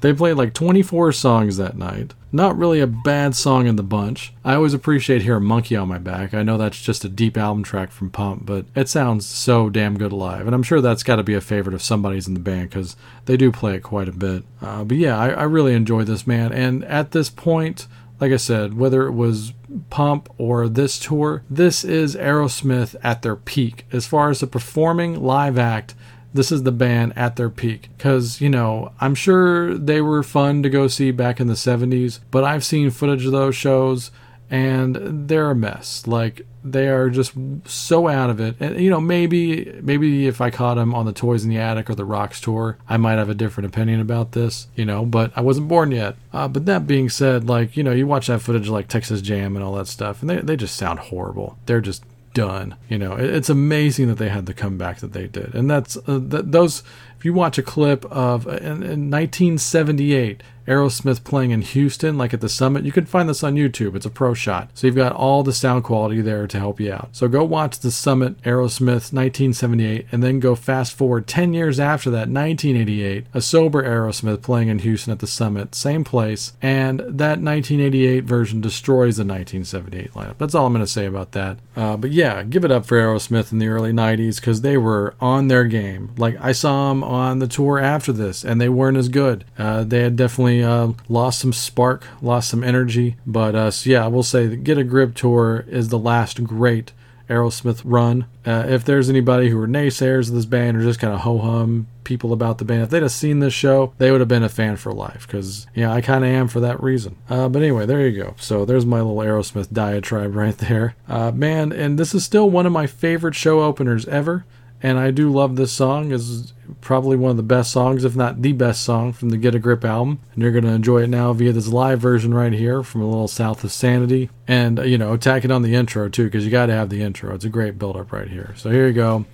[0.00, 2.14] they played like 24 songs that night.
[2.32, 4.32] Not really a bad song in the bunch.
[4.44, 6.32] I always appreciate hearing Monkey on My Back.
[6.32, 9.98] I know that's just a deep album track from Pump, but it sounds so damn
[9.98, 10.46] good live.
[10.46, 12.94] And I'm sure that's got to be a favorite of somebody's in the band because
[13.24, 14.44] they do play it quite a bit.
[14.62, 16.52] Uh, but yeah, I, I really enjoy this, man.
[16.52, 17.88] And at this point,
[18.20, 19.54] like I said, whether it was
[19.88, 23.86] Pump or this tour, this is Aerosmith at their peak.
[23.92, 25.94] As far as the performing live act,
[26.32, 27.88] this is the band at their peak.
[27.96, 32.20] Because, you know, I'm sure they were fun to go see back in the 70s,
[32.30, 34.10] but I've seen footage of those shows
[34.50, 36.06] and they're a mess.
[36.08, 37.32] Like, they are just
[37.64, 38.56] so out of it.
[38.58, 41.88] And, you know, maybe, maybe if I caught them on the Toys in the Attic
[41.88, 45.32] or the Rocks tour, I might have a different opinion about this, you know, but
[45.36, 46.16] I wasn't born yet.
[46.32, 49.54] Uh, but that being said, like, you know, you watch that footage like Texas Jam
[49.54, 51.56] and all that stuff, and they, they just sound horrible.
[51.66, 52.04] They're just
[52.34, 52.76] done.
[52.88, 56.20] You know, it's amazing that they had the comeback that they did, and that's uh,
[56.20, 56.82] th- those.
[57.18, 62.32] If you watch a clip of uh, in, in 1978, Aerosmith playing in Houston, like
[62.32, 62.84] at the summit.
[62.84, 63.96] You can find this on YouTube.
[63.96, 64.70] It's a pro shot.
[64.74, 67.08] So you've got all the sound quality there to help you out.
[67.12, 72.08] So go watch the summit Aerosmith 1978 and then go fast forward 10 years after
[72.10, 76.52] that, 1988, a sober Aerosmith playing in Houston at the summit, same place.
[76.62, 80.38] And that 1988 version destroys the 1978 lineup.
[80.38, 81.58] That's all I'm going to say about that.
[81.74, 85.14] Uh, but yeah, give it up for Aerosmith in the early 90s because they were
[85.20, 86.12] on their game.
[86.16, 89.44] Like I saw them on the tour after this and they weren't as good.
[89.58, 93.16] Uh, they had definitely uh, lost some spark, lost some energy.
[93.26, 96.92] But uh, so yeah, I will say Get a Grip tour is the last great
[97.30, 98.26] Aerosmith run.
[98.44, 101.38] Uh, if there's anybody who are naysayers of this band or just kind of ho
[101.38, 104.42] hum people about the band, if they'd have seen this show, they would have been
[104.42, 105.26] a fan for life.
[105.26, 107.16] Because, yeah, I kind of am for that reason.
[107.28, 108.34] Uh, but anyway, there you go.
[108.38, 110.96] So there's my little Aerosmith diatribe right there.
[111.08, 114.44] Uh, man, and this is still one of my favorite show openers ever
[114.82, 116.12] and I do love this song.
[116.12, 119.54] is probably one of the best songs, if not the best song from the Get
[119.54, 120.20] a Grip album.
[120.32, 123.08] And you're going to enjoy it now via this live version right here from a
[123.08, 124.30] little south of Sanity.
[124.48, 127.02] And, you know, tack it on the intro too, because you got to have the
[127.02, 127.34] intro.
[127.34, 128.54] It's a great build up right here.
[128.56, 129.26] So here you go.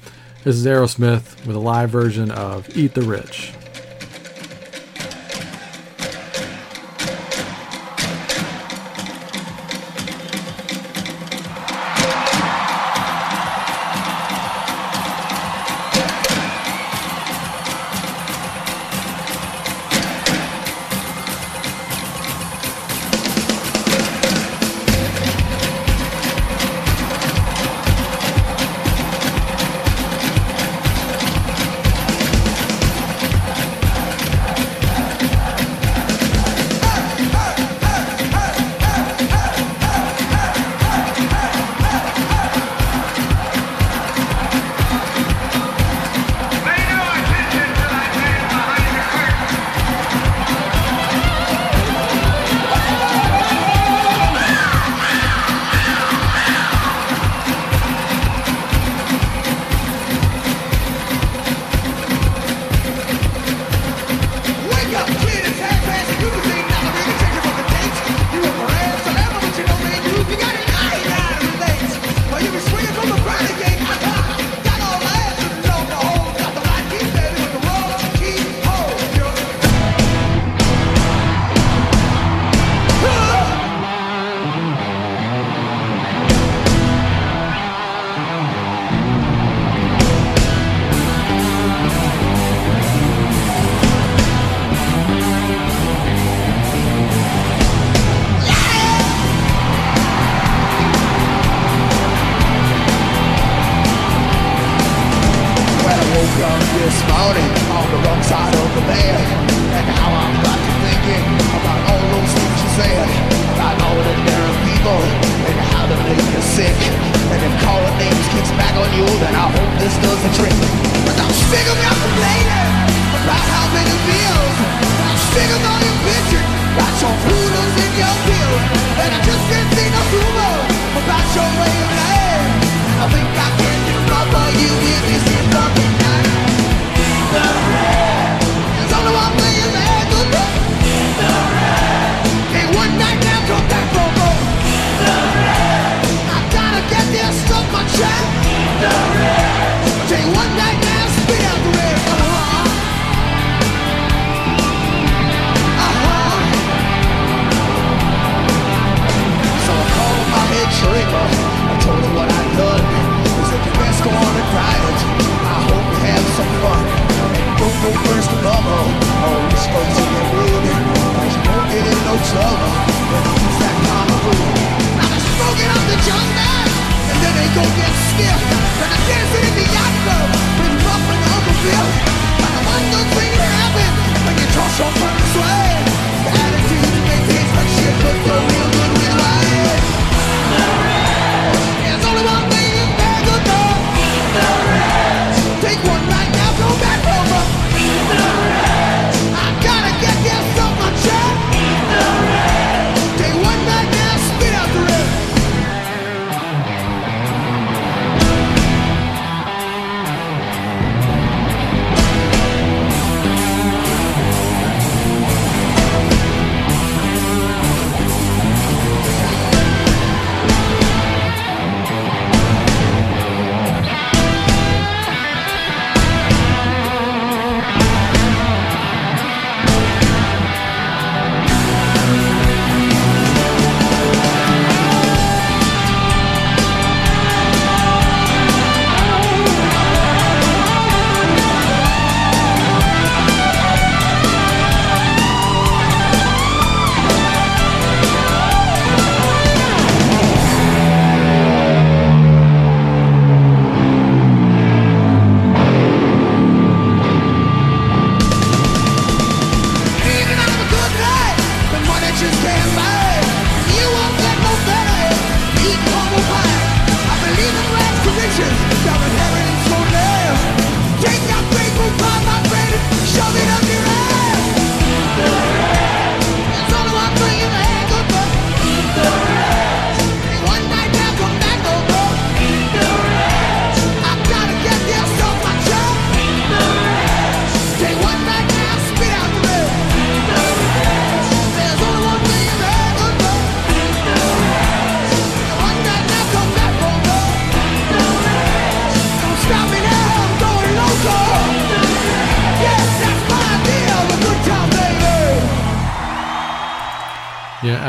[0.45, 3.53] This is Aerosmith with a live version of Eat the Rich.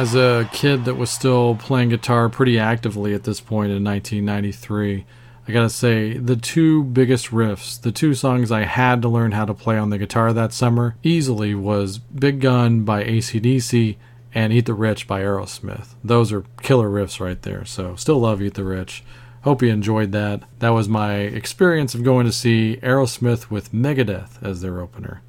[0.08, 5.06] As a kid that was still playing guitar pretty actively at this point in 1993,
[5.46, 9.44] I gotta say, the two biggest riffs, the two songs I had to learn how
[9.44, 13.98] to play on the guitar that summer, easily was Big Gun by ACDC
[14.34, 15.96] and Eat the Rich by Aerosmith.
[16.02, 19.04] Those are killer riffs right there, so still love Eat the Rich.
[19.42, 20.44] Hope you enjoyed that.
[20.60, 25.22] That was my experience of going to see Aerosmith with Megadeth as their opener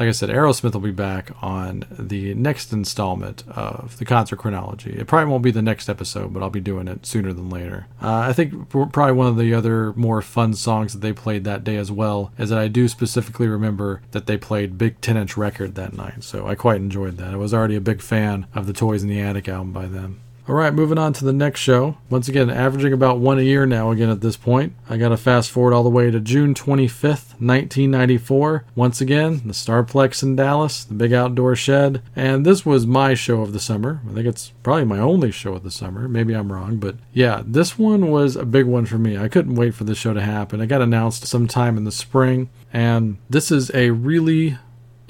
[0.00, 4.92] like I said, Aerosmith will be back on the next installment of the concert chronology.
[4.92, 7.86] It probably won't be the next episode, but I'll be doing it sooner than later.
[8.02, 11.64] Uh, I think probably one of the other more fun songs that they played that
[11.64, 15.36] day as well is that I do specifically remember that they played Big 10 inch
[15.36, 17.34] record that night, so I quite enjoyed that.
[17.34, 20.22] I was already a big fan of the Toys in the Attic album by them.
[20.50, 21.96] All right, moving on to the next show.
[22.10, 24.72] Once again, averaging about one a year now, again at this point.
[24.88, 28.64] I got to fast forward all the way to June 25th, 1994.
[28.74, 32.02] Once again, the Starplex in Dallas, the big outdoor shed.
[32.16, 34.00] And this was my show of the summer.
[34.10, 36.08] I think it's probably my only show of the summer.
[36.08, 39.16] Maybe I'm wrong, but yeah, this one was a big one for me.
[39.16, 40.60] I couldn't wait for this show to happen.
[40.60, 44.58] It got announced sometime in the spring, and this is a really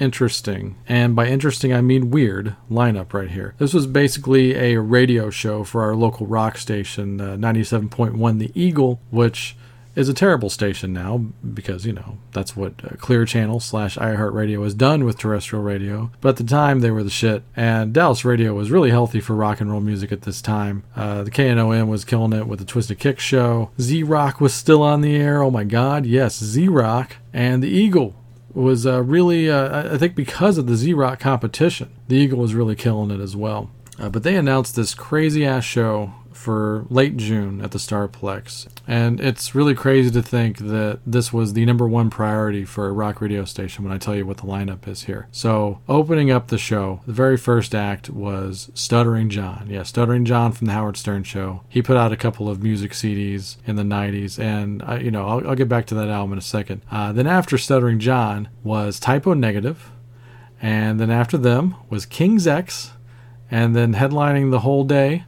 [0.01, 3.53] interesting, and by interesting I mean weird, lineup right here.
[3.59, 8.99] This was basically a radio show for our local rock station, uh, 97.1 The Eagle,
[9.11, 9.55] which
[9.95, 11.17] is a terrible station now
[11.53, 16.11] because, you know, that's what uh, Clear Channel slash iHeartRadio has done with terrestrial radio.
[16.21, 19.35] But at the time, they were the shit, and Dallas radio was really healthy for
[19.35, 20.83] rock and roll music at this time.
[20.95, 23.71] Uh, the KNON was killing it with the Twisted Kick show.
[23.79, 25.43] Z Rock was still on the air.
[25.43, 27.17] Oh my god, yes, Z Rock.
[27.33, 28.15] And the Eagle
[28.53, 31.91] was uh, really, uh, I think, because of the Z Rock competition.
[32.07, 33.69] The Eagle was really killing it as well.
[33.99, 38.67] Uh, but they announced this crazy ass show for late June at the Starplex.
[38.87, 42.91] And it's really crazy to think that this was the number one priority for a
[42.91, 45.27] rock radio station when I tell you what the lineup is here.
[45.31, 49.67] So, opening up the show, the very first act was Stuttering John.
[49.69, 51.61] Yeah, Stuttering John from the Howard Stern Show.
[51.69, 55.27] He put out a couple of music CDs in the 90s, and, I, you know,
[55.27, 56.81] I'll, I'll, get back to that album in a second.
[56.89, 59.91] Uh, then, after Stuttering John was Type O Negative.
[60.61, 62.91] And then after them was King's X.
[63.49, 65.25] And then headlining the whole day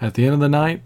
[0.00, 0.82] at the end of the night,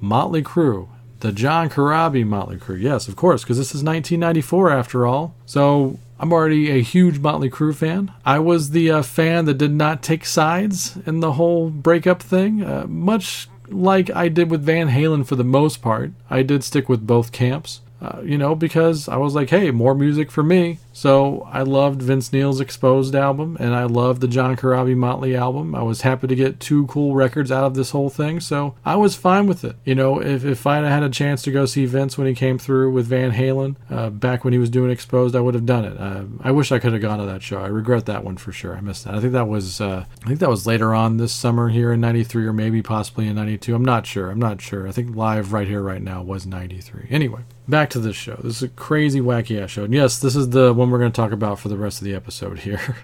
[0.00, 0.88] Motley Crue,
[1.20, 2.80] the John Corabi Motley Crue.
[2.80, 5.34] Yes, of course, because this is 1994 after all.
[5.46, 8.12] So I'm already a huge Motley Crue fan.
[8.24, 12.62] I was the uh, fan that did not take sides in the whole breakup thing,
[12.62, 16.12] uh, much like I did with Van Halen for the most part.
[16.28, 17.80] I did stick with both camps.
[18.00, 20.78] Uh, you know, because I was like, hey, more music for me.
[20.92, 25.74] So I loved Vince Neil's Exposed album, and I loved the John Corabi Motley album.
[25.74, 28.96] I was happy to get two cool records out of this whole thing, so I
[28.96, 29.76] was fine with it.
[29.84, 32.58] You know, if, if I had a chance to go see Vince when he came
[32.58, 35.84] through with Van Halen uh, back when he was doing Exposed, I would have done
[35.84, 35.98] it.
[35.98, 37.60] Uh, I wish I could have gone to that show.
[37.60, 38.76] I regret that one for sure.
[38.76, 39.14] I missed that.
[39.14, 42.00] I think that was uh, I think that was later on this summer here in
[42.00, 43.74] '93, or maybe possibly in '92.
[43.74, 44.30] I'm not sure.
[44.30, 44.88] I'm not sure.
[44.88, 47.06] I think live right here, right now was '93.
[47.10, 48.36] Anyway, back to this show.
[48.42, 49.84] This is a crazy, wacky ass show.
[49.84, 52.04] And yes, this is the one we're going to talk about for the rest of
[52.04, 52.96] the episode here.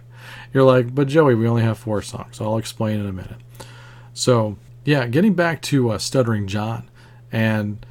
[0.52, 2.40] You're like, but Joey, we only have four songs.
[2.40, 3.38] I'll explain in a minute.
[4.12, 6.90] So, yeah, getting back to uh, Stuttering John.
[7.32, 7.84] And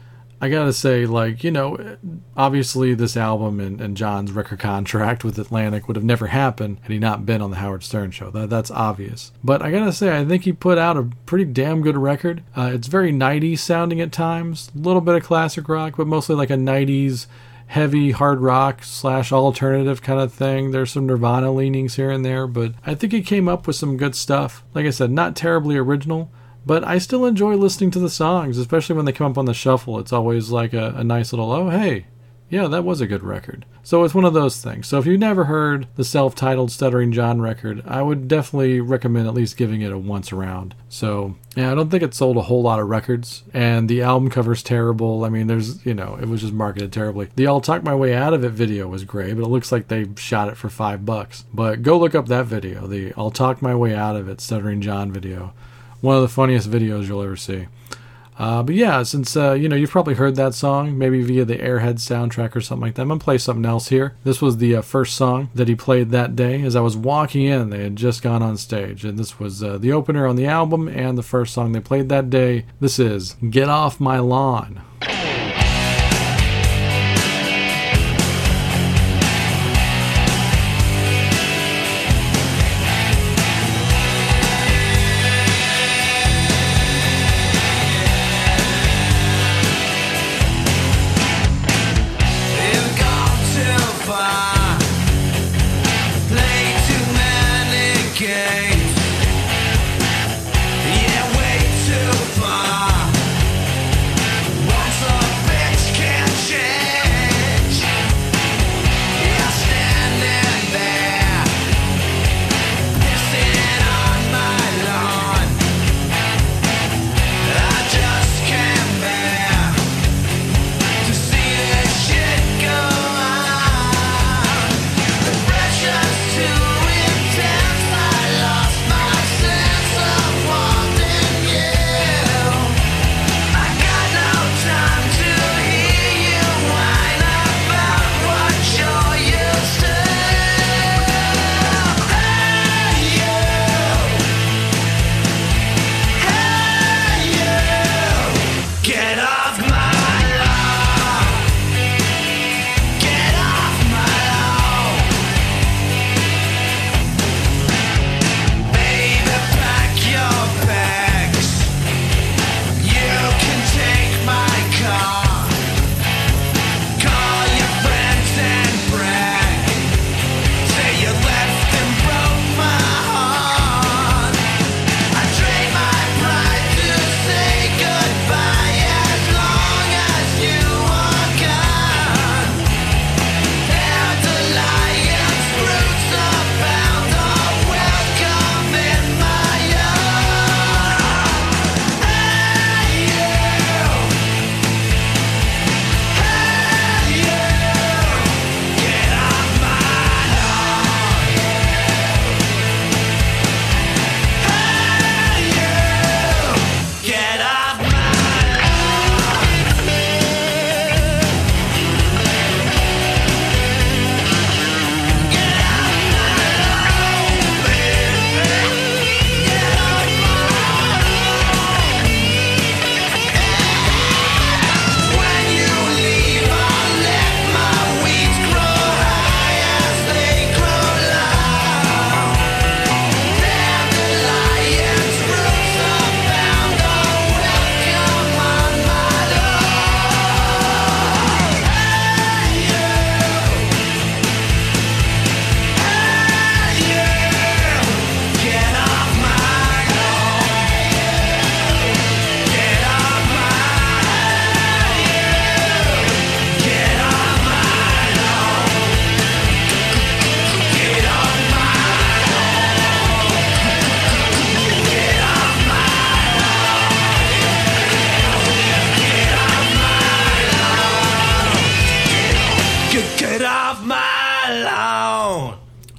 [0.46, 1.98] I gotta say, like, you know,
[2.38, 6.92] obviously this album and, and, John's record contract with Atlantic would have never happened had
[6.92, 8.30] he not been on the Howard Stern show.
[8.30, 9.32] That, that's obvious.
[9.44, 12.44] But I gotta say, I think he put out a pretty damn good record.
[12.56, 16.36] Uh, it's very 90s sounding at times, a little bit of classic rock, but mostly
[16.36, 17.26] like a 90s
[17.66, 20.70] heavy hard rock slash alternative kind of thing.
[20.70, 23.98] There's some Nirvana leanings here and there, but I think he came up with some
[23.98, 24.64] good stuff.
[24.76, 26.30] Like I said, not terribly original,
[26.66, 29.54] but I still enjoy listening to the songs, especially when they come up on the
[29.54, 30.00] shuffle.
[30.00, 32.06] It's always like a, a nice little, oh, hey,
[32.50, 33.66] yeah, that was a good record.
[33.82, 34.88] So it's one of those things.
[34.88, 39.28] So if you've never heard the self titled Stuttering John record, I would definitely recommend
[39.28, 40.76] at least giving it a once around.
[40.90, 44.30] So, yeah, I don't think it sold a whole lot of records, and the album
[44.30, 45.24] cover's terrible.
[45.24, 47.30] I mean, there's, you know, it was just marketed terribly.
[47.36, 49.88] The I'll Talk My Way Out of It video was great, but it looks like
[49.88, 51.46] they shot it for five bucks.
[51.54, 54.82] But go look up that video, the I'll Talk My Way Out of It Stuttering
[54.82, 55.54] John video.
[56.02, 57.68] One of the funniest videos you'll ever see.
[58.38, 61.56] Uh, but yeah, since uh, you know you've probably heard that song, maybe via the
[61.56, 63.04] Airhead soundtrack or something like that.
[63.04, 64.16] I'm gonna play something else here.
[64.26, 66.62] This was the uh, first song that he played that day.
[66.62, 69.78] As I was walking in, they had just gone on stage, and this was uh,
[69.78, 72.66] the opener on the album and the first song they played that day.
[72.82, 74.82] This is "Get Off My Lawn."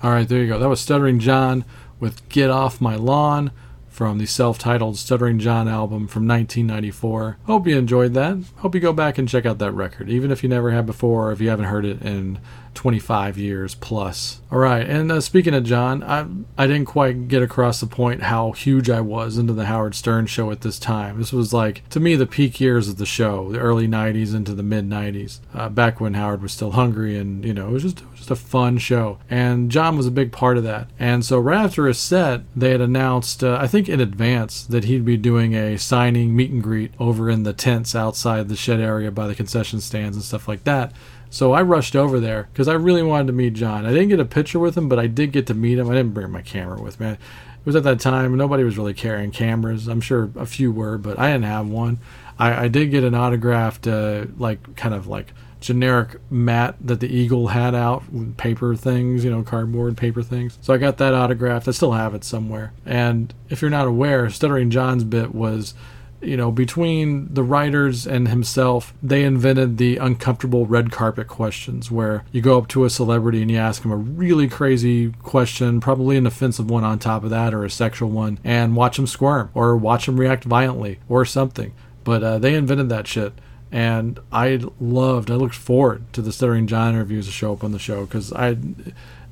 [0.07, 0.57] All right, there you go.
[0.61, 1.65] That was Stuttering John
[1.99, 3.51] with Get Off My Lawn
[3.89, 7.39] from the self titled Stuttering John album from 1994.
[7.47, 8.39] Hope you enjoyed that.
[8.59, 11.33] Hope you go back and check out that record, even if you never have before
[11.33, 12.39] if you haven't heard it in
[12.77, 14.41] 25 years plus.
[14.53, 18.22] All right, and uh, speaking of John, I I didn't quite get across the point
[18.22, 21.18] how huge I was into the Howard Stern show at this time.
[21.18, 24.55] This was like to me the peak years of the show, the early 90s into
[24.55, 27.83] the mid 90s, uh, back when Howard was still hungry, and you know it was
[27.83, 30.89] just it was just a fun show, and John was a big part of that.
[30.99, 34.85] And so right after his set, they had announced, uh, I think in advance, that
[34.85, 38.81] he'd be doing a signing meet and greet over in the tents outside the shed
[38.81, 40.93] area by the concession stands and stuff like that.
[41.37, 43.84] So I rushed over there because I really wanted to meet John.
[43.84, 45.91] I didn't get a picture with him, but I did get to meet him.
[45.91, 47.09] I didn't bring my camera with me.
[47.09, 47.18] It
[47.62, 49.87] was at that time nobody was really carrying cameras.
[49.87, 51.99] I'm sure a few were, but I didn't have one.
[52.39, 57.14] I, I did get an autographed, uh, like kind of like generic mat that the
[57.14, 60.57] Eagle had out, with paper things, you know, cardboard paper things.
[60.62, 61.68] So I got that autographed.
[61.68, 62.72] I still have it somewhere.
[62.87, 65.74] And if you're not aware, Stuttering John's bit was
[66.21, 72.25] you know, between the writers and himself, they invented the uncomfortable red carpet questions where
[72.33, 76.17] you go up to a celebrity and you ask them a really crazy question, probably
[76.17, 79.51] an offensive one on top of that or a sexual one, and watch them squirm
[79.55, 81.73] or watch them react violently or something.
[82.05, 83.33] But uh, they invented that shit.
[83.73, 87.73] And I loved, I looked forward to the Stuttering John interviews to show up on
[87.73, 88.57] the show because I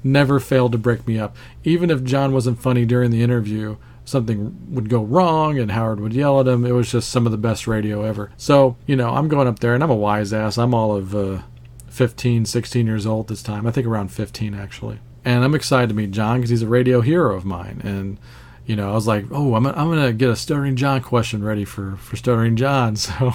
[0.02, 1.36] never failed to break me up.
[1.62, 6.12] Even if John wasn't funny during the interview, something would go wrong and Howard would
[6.12, 6.64] yell at him.
[6.64, 8.30] It was just some of the best radio ever.
[8.36, 10.58] So, you know, I'm going up there and I'm a wise ass.
[10.58, 11.42] I'm all of uh,
[11.88, 13.66] 15, 16 years old this time.
[13.66, 14.98] I think around 15 actually.
[15.24, 17.80] And I'm excited to meet John because he's a radio hero of mine.
[17.82, 18.18] And,
[18.66, 21.42] you know, I was like, oh, I'm, I'm going to get a Stuttering John question
[21.42, 22.96] ready for, for Stuttering John.
[23.04, 23.32] So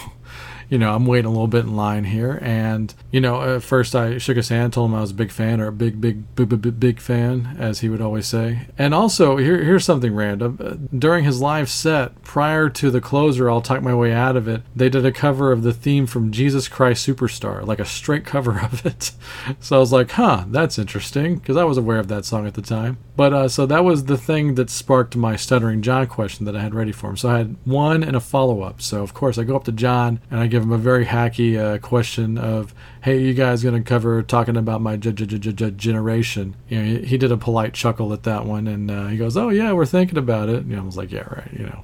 [0.70, 2.40] you know, I'm waiting a little bit in line here.
[2.42, 5.32] And, you know, at first I shook his hand, told him I was a big
[5.32, 8.68] fan or a big, big, big, big, big fan, as he would always say.
[8.78, 10.90] And also, here, here's something random.
[10.96, 14.62] During his live set, prior to the closer, I'll talk my way out of it,
[14.76, 18.60] they did a cover of the theme from Jesus Christ Superstar, like a straight cover
[18.64, 19.12] of it.
[19.60, 22.54] so I was like, huh, that's interesting, because I was aware of that song at
[22.54, 22.98] the time.
[23.16, 26.62] But uh, so that was the thing that sparked my Stuttering John question that I
[26.62, 27.18] had ready for him.
[27.18, 28.82] So I had one and a follow up.
[28.82, 31.06] So, of course, I go up to John and I give give him a very
[31.06, 36.82] hacky uh, question of, "Hey, you guys going to cover talking about my generation?" You
[36.82, 39.72] know, he did a polite chuckle at that one, and uh, he goes, "Oh yeah,
[39.72, 41.84] we're thinking about it." You know, I was like, "Yeah, right." You know.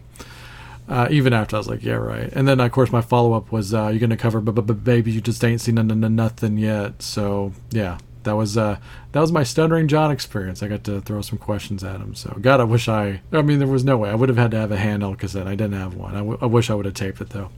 [0.88, 2.32] Uh, even after I was like, yeah, right.
[2.34, 5.12] And then, of course, my follow up was, uh, you're going to cover, but, baby,
[5.12, 7.02] you just ain't seen nothing yet.
[7.02, 8.78] So, yeah, that was uh,
[9.12, 10.62] that was my stuttering John experience.
[10.62, 12.14] I got to throw some questions at him.
[12.14, 13.22] So God, I wish I.
[13.32, 15.48] I mean, there was no way I would have had to have a handheld cassette.
[15.48, 16.14] I didn't have one.
[16.14, 17.50] I, w- I wish I would have taped it though.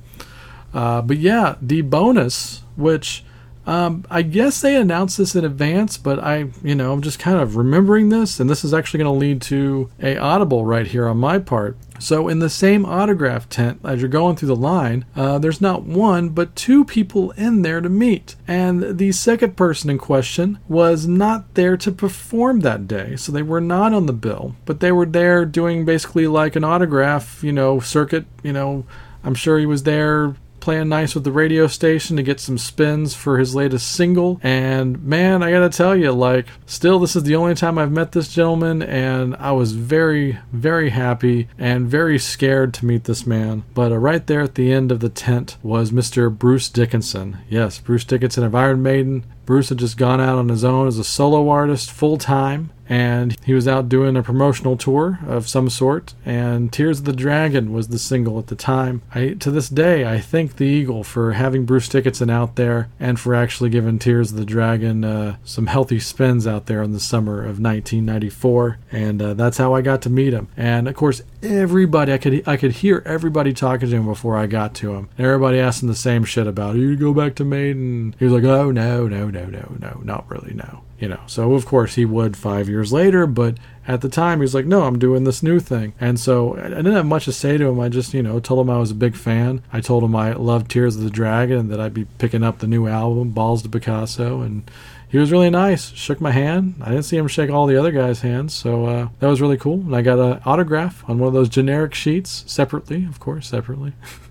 [0.74, 3.24] Uh, but yeah, the bonus, which
[3.68, 7.41] um, I guess they announced this in advance, but I, you know, I'm just kind
[7.41, 11.05] of remembering this, and this is actually going to lead to a audible right here
[11.05, 11.78] on my part.
[11.99, 15.84] So in the same autograph tent, as you're going through the line, uh, there's not
[15.84, 21.05] one but two people in there to meet, and the second person in question was
[21.05, 24.93] not there to perform that day, so they were not on the bill, but they
[24.93, 28.28] were there doing basically like an autograph, you know, circuit.
[28.43, 28.86] You know,
[29.26, 30.36] I'm sure he was there
[30.68, 34.38] playing nice with the radio station to get some spins for his latest single.
[34.43, 38.11] And man, I gotta tell you, like, still, this is the only time I've met
[38.11, 43.63] this gentleman, and I was very, very happy and very scared to meet this man.
[43.74, 46.30] But uh, right there at the end of the tent was Mr.
[46.38, 47.38] Bruce Dickinson.
[47.47, 49.24] Yes, Bruce Dickinson of Iron Maiden.
[49.48, 53.36] Bruce had just gone out on his own as a solo artist full time and
[53.43, 57.74] he was out doing a promotional tour of some sort and tears of the dragon
[57.74, 59.02] was the single at the time.
[59.14, 63.20] I, to this day i thank the eagle for having bruce dickinson out there and
[63.20, 67.00] for actually giving tears of the dragon uh, some healthy spins out there in the
[67.00, 70.48] summer of 1994 and uh, that's how i got to meet him.
[70.56, 74.48] And of course everybody i could i could hear everybody talking to him before i
[74.48, 75.10] got to him.
[75.18, 78.15] And everybody asking the same shit about you go back to maiden?
[78.19, 80.81] He was like oh no no no no no no, not really no.
[80.99, 83.57] You know so of course he would five years later but
[83.88, 85.93] at the time he was like no i'm doing this new thing.
[85.99, 87.80] And so i didn't have much to say to him.
[87.80, 89.61] I just you know told him i was a big fan.
[89.72, 92.59] I told him i loved tears of the dragon and that i'd be picking up
[92.59, 94.69] the new album balls to picasso and
[95.09, 95.93] he was really nice.
[95.93, 96.76] Shook my hand.
[96.81, 99.57] I didn't see him shake all the other guys hands so uh, that was really
[99.57, 99.76] cool.
[99.81, 103.93] And i got an autograph on one of those generic sheets separately of course separately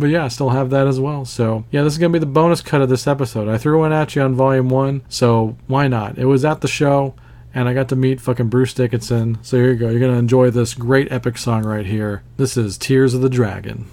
[0.00, 1.24] but yeah, I still have that as well.
[1.24, 3.48] So yeah, this is gonna be the bonus cut of this episode.
[3.48, 6.18] I threw one at you on volume one, so why not?
[6.18, 7.14] It was at the show,
[7.54, 9.38] and I got to meet fucking Bruce Dickinson.
[9.42, 9.90] So here you go.
[9.90, 12.22] You're gonna enjoy this great epic song right here.
[12.36, 13.86] This is Tears of the Dragon.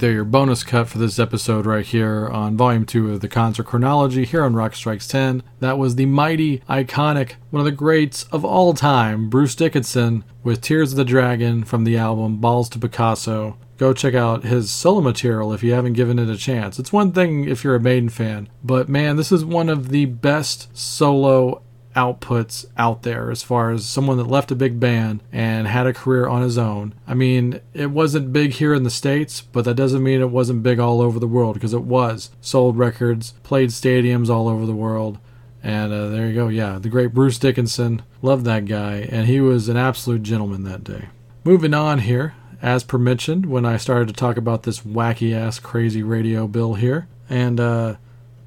[0.00, 3.64] There, your bonus cut for this episode right here on Volume 2 of the Concert
[3.64, 5.42] Chronology here on Rock Strikes 10.
[5.58, 10.62] That was the mighty, iconic, one of the greats of all time, Bruce Dickinson, with
[10.62, 13.58] Tears of the Dragon from the album Balls to Picasso.
[13.76, 16.78] Go check out his solo material if you haven't given it a chance.
[16.78, 20.06] It's one thing if you're a Maiden fan, but man, this is one of the
[20.06, 21.60] best solo
[21.94, 25.92] outputs out there as far as someone that left a big band and had a
[25.92, 26.94] career on his own.
[27.06, 30.62] I mean, it wasn't big here in the States, but that doesn't mean it wasn't
[30.62, 32.30] big all over the world because it was.
[32.40, 35.18] Sold records, played stadiums all over the world.
[35.62, 36.48] And uh, there you go.
[36.48, 38.02] Yeah, the great Bruce Dickinson.
[38.22, 39.08] Loved that guy.
[39.10, 41.08] And he was an absolute gentleman that day.
[41.44, 45.58] Moving on here, as per mentioned, when I started to talk about this wacky ass
[45.58, 47.08] crazy radio bill here.
[47.28, 47.96] And, uh,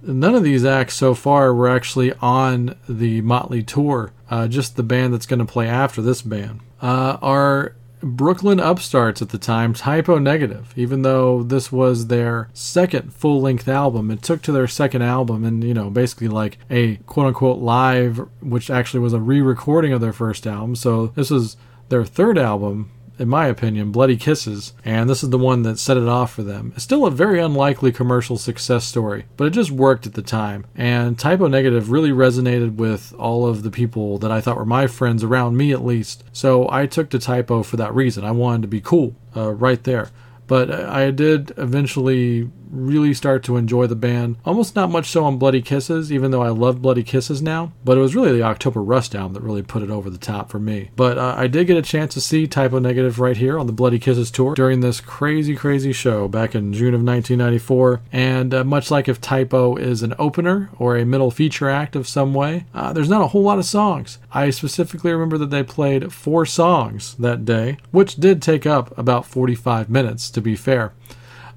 [0.04, 4.12] none of these acts so far were actually on the Motley tour.
[4.30, 9.22] Uh, just the band that's going to play after this band uh, are Brooklyn upstarts
[9.22, 10.74] at the time, Type O Negative.
[10.76, 15.46] Even though this was their second full length album, it took to their second album
[15.46, 20.02] and you know basically like a quote unquote live, which actually was a re-recording of
[20.02, 20.76] their first album.
[20.76, 21.56] So this was
[21.90, 25.98] their third album in my opinion, Bloody Kisses, and this is the one that set
[25.98, 26.72] it off for them.
[26.76, 30.66] It's still a very unlikely commercial success story, but it just worked at the time.
[30.76, 34.66] And Type O Negative really resonated with all of the people that I thought were
[34.66, 36.24] my friends around me at least.
[36.34, 38.24] So I took to Typo for that reason.
[38.24, 40.10] I wanted to be cool uh, right there.
[40.46, 44.38] But I did eventually really start to enjoy the band.
[44.46, 47.72] Almost not much so on Bloody Kisses, even though I love Bloody Kisses now.
[47.86, 50.50] But it was really the October Rust album that really put it over the top
[50.50, 50.90] for me.
[50.96, 53.68] But uh, I did get a chance to see Type O Negative right here on
[53.68, 58.02] the Bloody Kisses tour during this crazy, crazy show back in June of 1994.
[58.12, 61.96] And uh, much like if Type O is an opener or a middle feature act
[61.96, 64.18] of some way, uh, there's not a whole lot of songs.
[64.32, 69.26] I specifically remember that they played four songs that day, which did take up about
[69.26, 70.94] 45 minutes, to be fair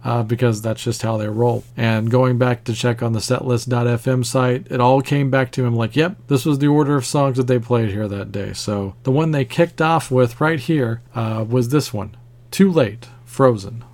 [0.07, 1.65] uh, because that's just how they roll.
[1.77, 5.74] And going back to check on the setlist.fm site, it all came back to him
[5.74, 8.53] like, yep, this was the order of songs that they played here that day.
[8.53, 12.16] So the one they kicked off with right here uh, was this one
[12.53, 13.85] Too Late, Frozen.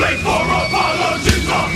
[0.00, 1.70] late for apologism.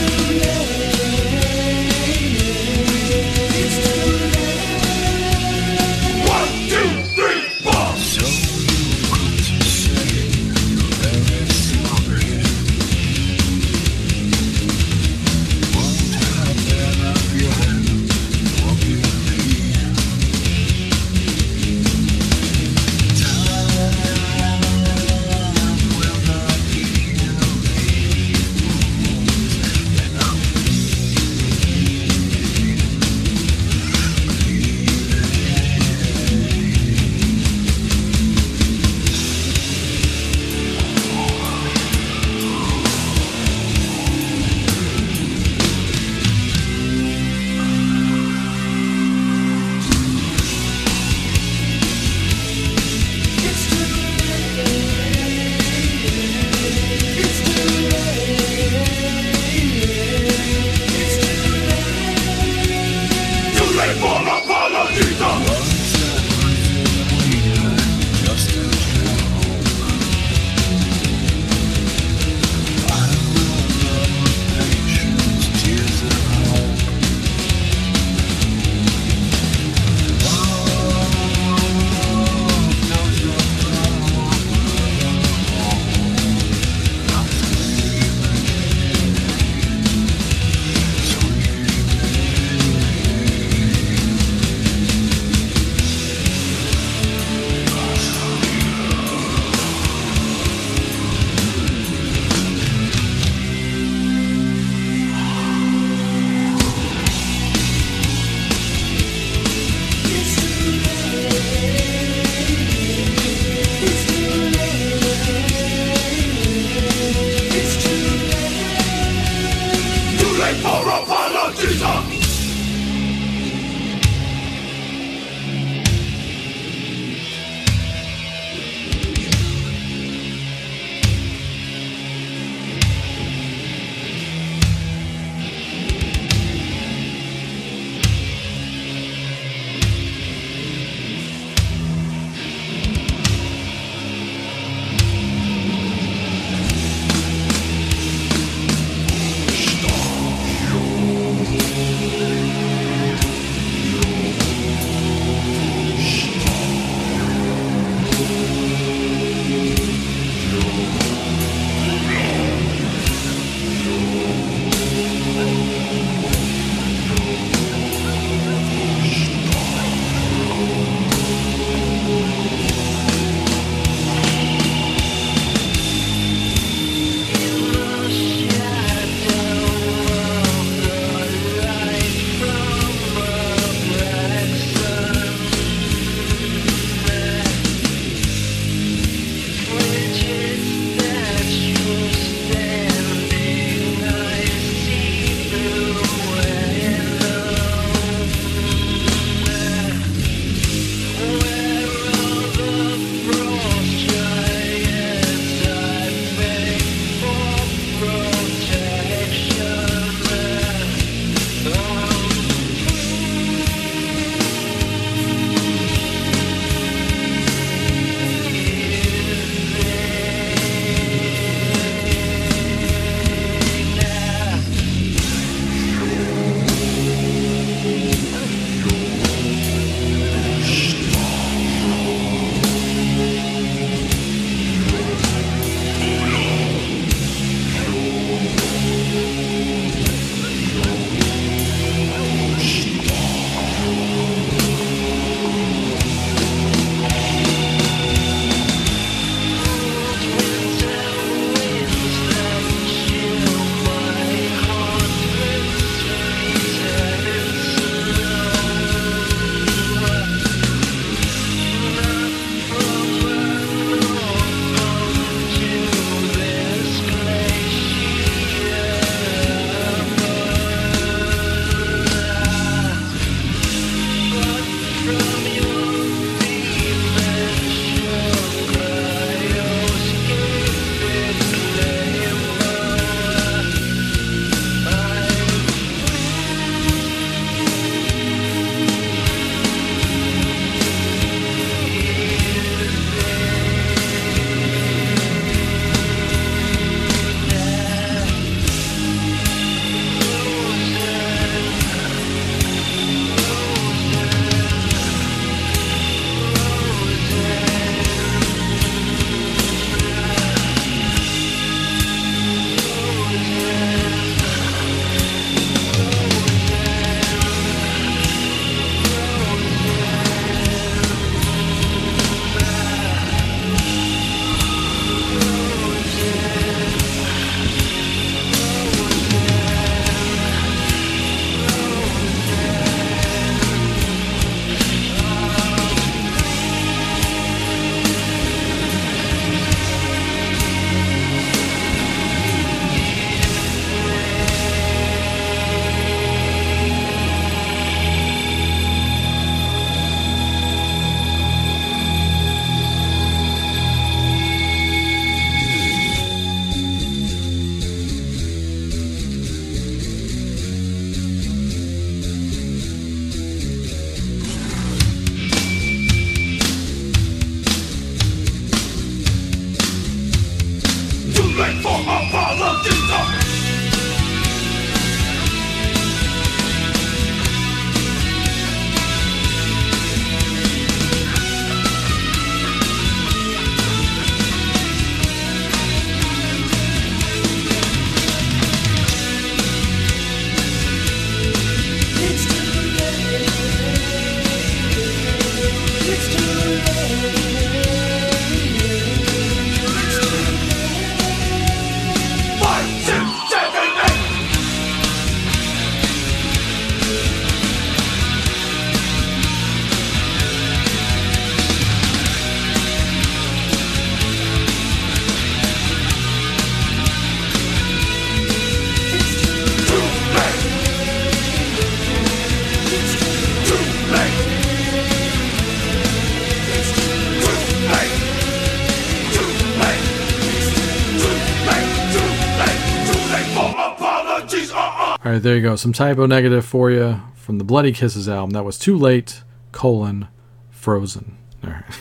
[435.39, 435.77] Right, there you go.
[435.77, 438.51] Some Type O Negative for you from the Bloody Kisses album.
[438.51, 439.45] That was too late.
[439.71, 440.27] Colon
[440.73, 441.37] frozen.
[441.63, 441.85] All right.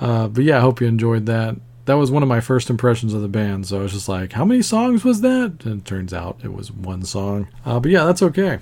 [0.00, 1.54] Uh, but yeah, I hope you enjoyed that.
[1.84, 4.32] That was one of my first impressions of the band, so I was just like,
[4.32, 5.64] how many songs was that?
[5.64, 7.46] And it turns out it was one song.
[7.64, 8.58] Uh, but yeah, that's okay.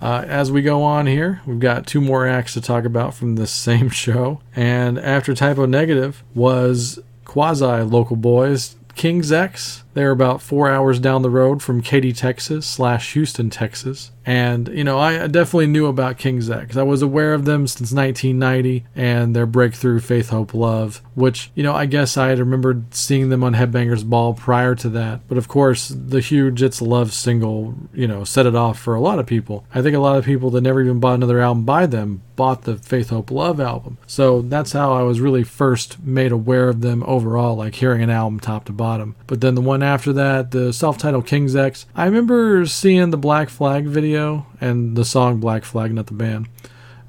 [0.00, 3.36] Uh, as we go on here, we've got two more acts to talk about from
[3.36, 4.40] this same show.
[4.56, 9.81] And after Type O Negative was quasi local boys, King's X.
[9.94, 14.10] They're about four hours down the road from Katy, Texas, slash Houston, Texas.
[14.24, 16.76] And, you know, I definitely knew about King's X.
[16.76, 21.62] I was aware of them since 1990 and their breakthrough Faith, Hope, Love, which, you
[21.62, 25.26] know, I guess I had remembered seeing them on Headbangers Ball prior to that.
[25.28, 29.00] But of course, the huge It's Love single, you know, set it off for a
[29.00, 29.64] lot of people.
[29.74, 32.62] I think a lot of people that never even bought another album by them bought
[32.62, 33.98] the Faith, Hope, Love album.
[34.06, 38.10] So that's how I was really first made aware of them overall, like hearing an
[38.10, 39.16] album top to bottom.
[39.26, 43.16] But then the one after that, the self titled King's X, I remember seeing the
[43.16, 46.48] Black Flag video and the song Black Flag, not the band.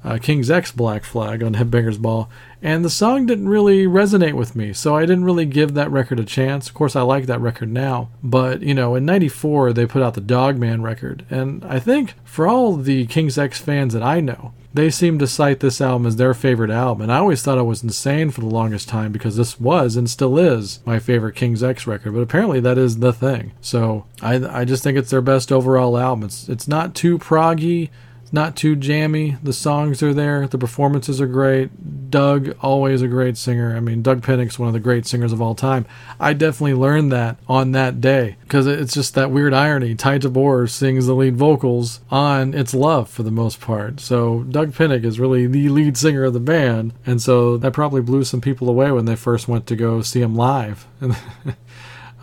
[0.04, 2.28] Uh, King's X Black Flag on Headbangers Ball,
[2.60, 6.20] and the song didn't really resonate with me, so I didn't really give that record
[6.20, 6.68] a chance.
[6.68, 10.12] Of course, I like that record now, but you know, in '94 they put out
[10.12, 14.52] the Dogman record, and I think for all the King's X fans that I know,
[14.74, 17.62] they seem to cite this album as their favorite album, and I always thought I
[17.62, 21.62] was insane for the longest time because this was and still is my favorite King's
[21.62, 22.12] X record.
[22.12, 23.52] But apparently, that is the thing.
[23.60, 26.24] So I, I just think it's their best overall album.
[26.24, 27.90] It's it's not too proggy,
[28.34, 29.38] not too jammy.
[29.42, 32.10] The songs are there, the performances are great.
[32.10, 33.76] Doug, always a great singer.
[33.76, 35.86] I mean, Doug Pinnick's one of the great singers of all time.
[36.20, 39.94] I definitely learned that on that day because it's just that weird irony.
[39.94, 44.00] Ty Tabor sings the lead vocals on It's Love for the most part.
[44.00, 46.92] So Doug Pinnick is really the lead singer of the band.
[47.06, 50.20] And so that probably blew some people away when they first went to go see
[50.20, 50.86] him live.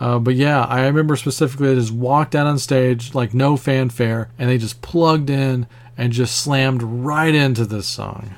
[0.00, 4.30] Uh, but yeah, I remember specifically they just walked out on stage like no fanfare
[4.36, 8.34] and they just plugged in and just slammed right into this song.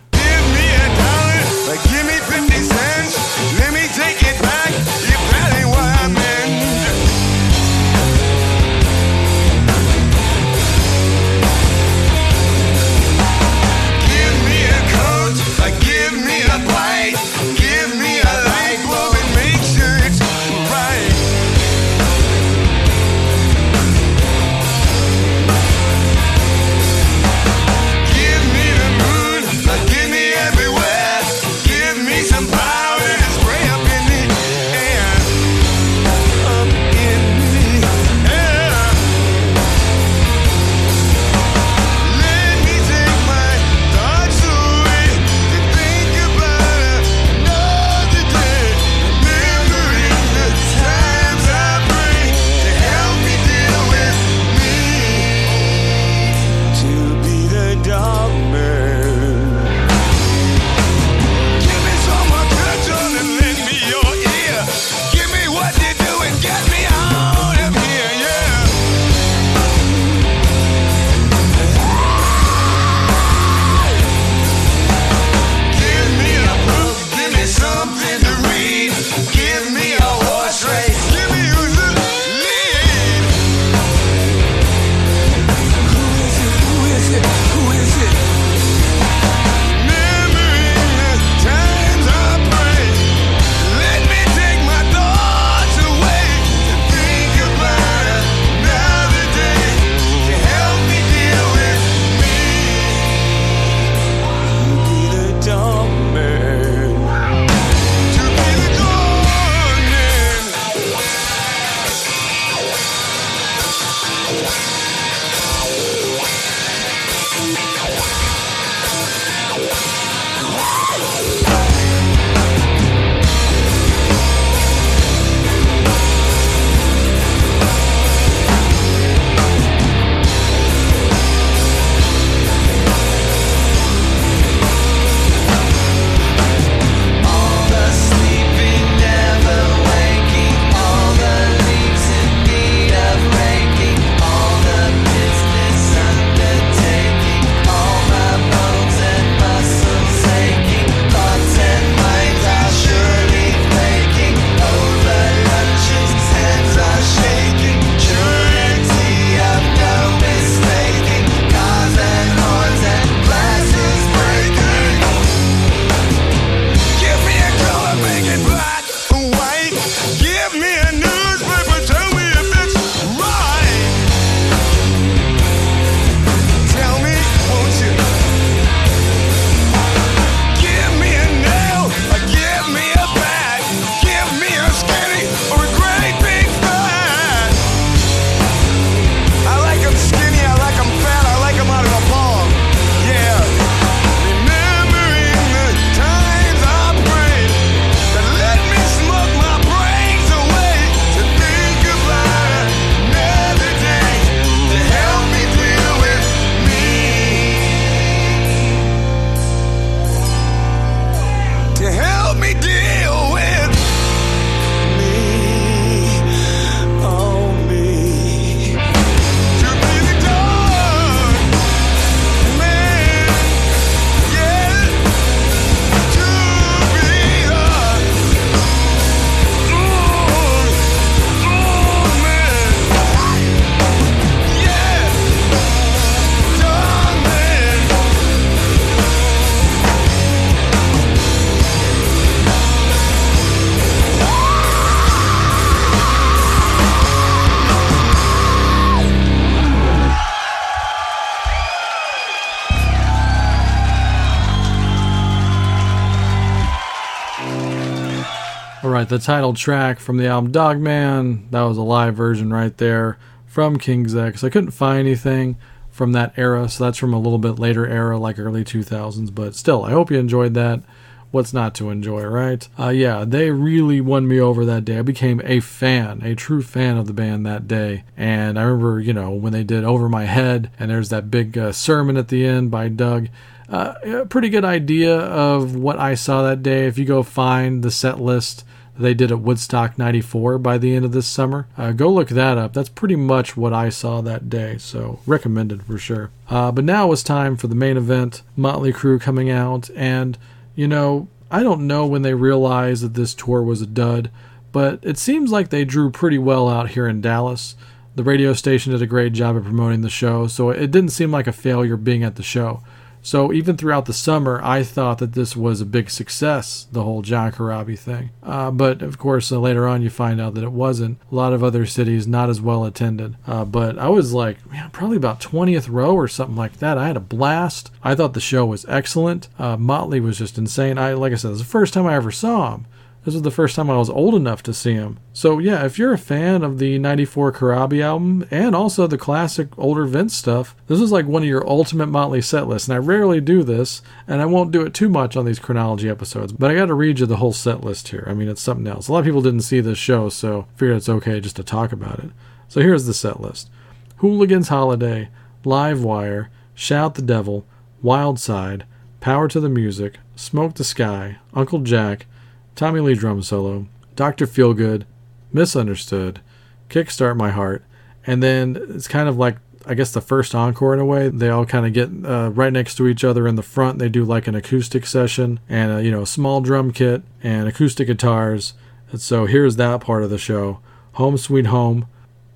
[259.09, 263.79] The title track from the album Dogman, that was a live version right there from
[263.79, 264.45] King's X.
[264.45, 265.57] I couldn't find anything
[265.91, 269.55] from that era, so that's from a little bit later era, like early 2000s, but
[269.55, 270.83] still, I hope you enjoyed that.
[271.31, 272.67] What's not to enjoy, right?
[272.79, 274.99] Uh, yeah, they really won me over that day.
[274.99, 278.05] I became a fan, a true fan of the band that day.
[278.17, 281.59] And I remember, you know, when they did Over My Head, and there's that big
[281.59, 283.29] uh, sermon at the end by Doug.
[283.69, 286.87] Uh, a pretty good idea of what I saw that day.
[286.87, 288.65] If you go find the set list
[288.99, 292.59] they did at Woodstock 94 by the end of this summer, uh, go look that
[292.59, 292.73] up.
[292.73, 296.31] That's pretty much what I saw that day, so recommended for sure.
[296.49, 300.39] Uh, but now it's time for the main event Motley Crue coming out, and
[300.75, 304.31] you know, I don't know when they realized that this tour was a dud,
[304.73, 307.77] but it seems like they drew pretty well out here in Dallas.
[308.17, 311.33] The radio station did a great job of promoting the show, so it didn't seem
[311.33, 312.83] like a failure being at the show.
[313.25, 317.23] So even throughout the summer, I thought that this was a big success, the whole
[317.23, 318.29] John Corabi thing.
[318.43, 321.19] Uh, but of course, uh, later on, you find out that it wasn't.
[321.33, 323.37] A lot of other cities not as well attended.
[323.47, 326.99] Uh, but I was like, man, probably about 20th row or something like that.
[326.99, 327.91] I had a blast.
[328.03, 329.49] I thought the show was excellent.
[329.59, 330.99] Uh, Motley was just insane.
[330.99, 332.87] I like I said, it was the first time I ever saw him.
[333.25, 335.19] This was the first time I was old enough to see him.
[335.33, 339.69] So yeah, if you're a fan of the 94 Corabi album and also the classic
[339.79, 342.87] older Vince stuff, this is like one of your ultimate Motley set lists.
[342.87, 346.09] And I rarely do this, and I won't do it too much on these chronology
[346.09, 348.25] episodes, but I gotta read you the whole set list here.
[348.27, 349.09] I mean, it's something else.
[349.09, 351.65] A lot of people didn't see this show, so I figured it's okay just to
[351.65, 352.31] talk about it.
[352.69, 353.71] So here's the set list.
[354.17, 355.31] Hooligans Holiday,
[355.65, 357.67] Live Wire, Shout the Devil,
[358.03, 358.85] Wild Side,
[359.21, 362.27] Power to the Music, Smoke the Sky, Uncle Jack,
[362.75, 363.87] Tommy Lee drum solo,
[364.17, 364.47] Dr.
[364.47, 365.05] Feelgood,
[365.53, 366.41] Misunderstood,
[366.89, 367.85] Kickstart My Heart,
[368.27, 371.29] and then it's kind of like I guess the first encore in a way.
[371.29, 373.99] They all kind of get uh, right next to each other in the front.
[373.99, 377.69] They do like an acoustic session and a, you know a small drum kit and
[377.69, 378.75] acoustic guitars.
[379.11, 380.81] And so here's that part of the show.
[381.13, 382.07] Home Sweet Home,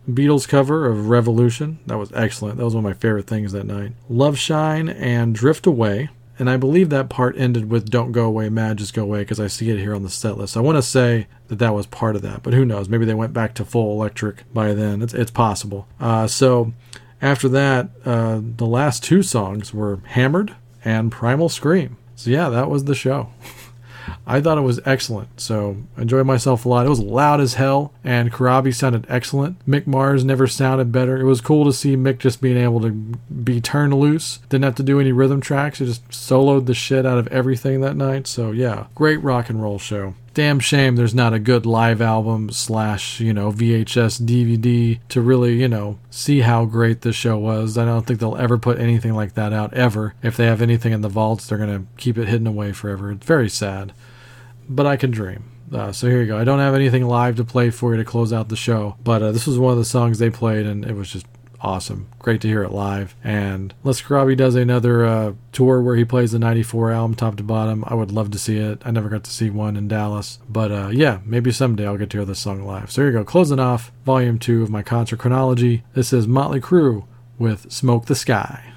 [0.09, 1.78] Beatles cover of Revolution.
[1.86, 2.57] That was excellent.
[2.57, 3.93] That was one of my favorite things that night.
[4.11, 6.09] Loveshine and Drift Away.
[6.39, 9.40] And I believe that part ended with Don't Go Away, Mad, Just Go Away, because
[9.40, 10.56] I see it here on the set list.
[10.56, 12.89] I want to say that that was part of that, but who knows?
[12.89, 15.02] Maybe they went back to full electric by then.
[15.02, 15.89] It's, it's possible.
[15.98, 16.73] Uh, so
[17.20, 20.55] after that, uh, the last two songs were Hammered
[20.85, 21.97] and Primal Scream.
[22.15, 23.31] So yeah, that was the show.
[24.28, 26.84] I thought it was excellent, so enjoyed myself a lot.
[26.84, 29.64] It was loud as hell, and Corabi sounded excellent.
[29.66, 31.16] Mick Mars never sounded better.
[31.16, 34.40] It was cool to see Mick just being able to be turned loose.
[34.50, 35.78] Didn't have to do any rhythm tracks.
[35.78, 38.26] He just soloed the shit out of everything that night.
[38.26, 42.48] So yeah, great rock and roll show damn shame there's not a good live album
[42.48, 47.76] slash you know VHS DVD to really you know see how great this show was.
[47.76, 50.14] I don't think they'll ever put anything like that out ever.
[50.22, 53.10] If they have anything in the vaults, they're gonna keep it hidden away forever.
[53.10, 53.92] It's very sad,
[54.69, 55.45] but I can dream.
[55.73, 56.39] Uh, so here you go.
[56.39, 59.23] I don't have anything live to play for you to close out the show, but
[59.23, 61.27] uh, this was one of the songs they played, and it was just
[61.61, 62.09] awesome.
[62.19, 63.15] Great to hear it live.
[63.23, 67.43] And Les Corabi does another uh, tour where he plays the 94 album top to
[67.43, 67.85] bottom.
[67.86, 68.82] I would love to see it.
[68.85, 70.39] I never got to see one in Dallas.
[70.49, 72.90] But uh, yeah, maybe someday I'll get to hear this song live.
[72.90, 73.24] So here you go.
[73.24, 75.82] Closing off volume two of my concert chronology.
[75.95, 77.07] This is Motley Crue
[77.39, 78.73] with Smoke the Sky.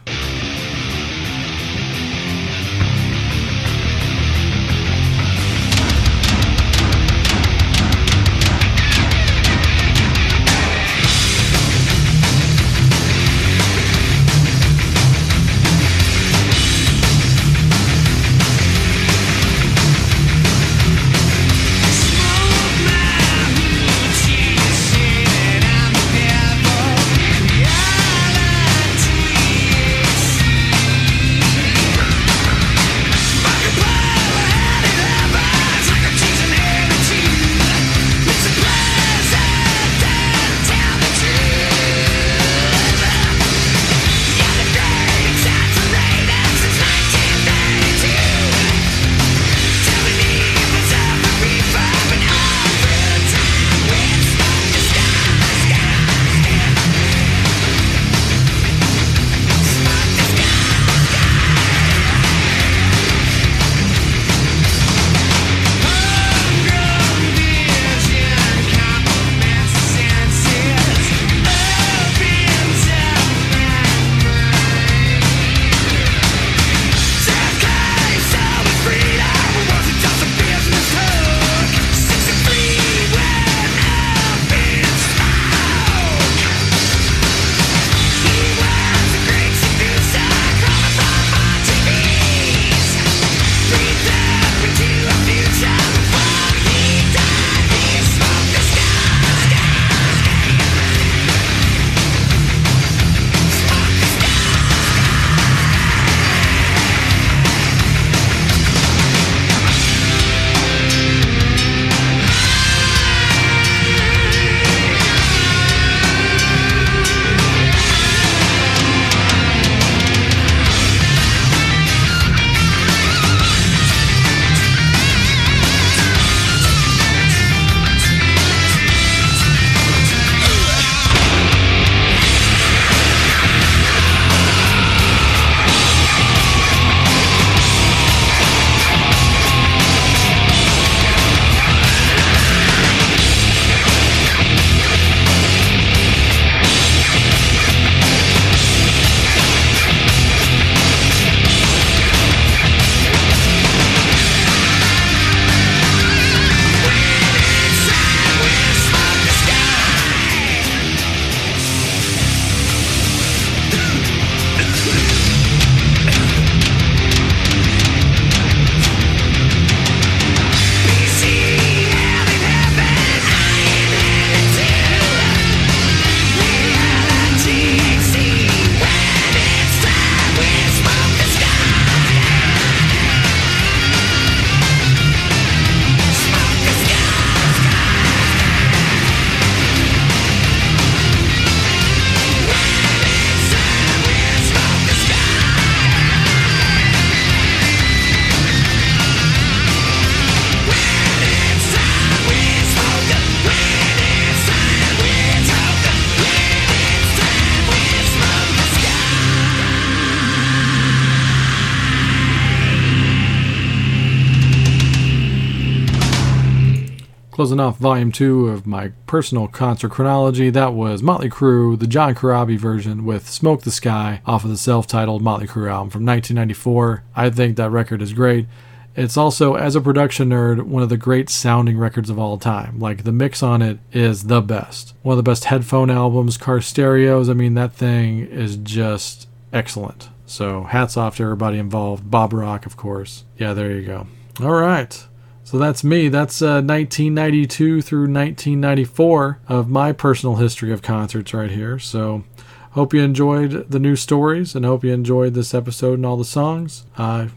[217.71, 222.57] Off volume two of my personal concert chronology, that was Motley Crue, the John Corabi
[222.57, 227.03] version with Smoke the Sky off of the self titled Motley Crue album from 1994.
[227.15, 228.47] I think that record is great.
[228.93, 232.77] It's also, as a production nerd, one of the great sounding records of all time.
[232.77, 234.93] Like, the mix on it is the best.
[235.01, 237.29] One of the best headphone albums, car stereos.
[237.29, 240.09] I mean, that thing is just excellent.
[240.25, 242.11] So, hats off to everybody involved.
[242.11, 243.23] Bob Rock, of course.
[243.37, 244.07] Yeah, there you go.
[244.41, 245.07] All right.
[245.43, 246.07] So that's me.
[246.07, 251.79] That's uh, 1992 through 1994 of my personal history of concerts right here.
[251.79, 252.23] So
[252.71, 256.25] hope you enjoyed the new stories and hope you enjoyed this episode and all the
[256.25, 256.85] songs.
[256.97, 257.27] Uh,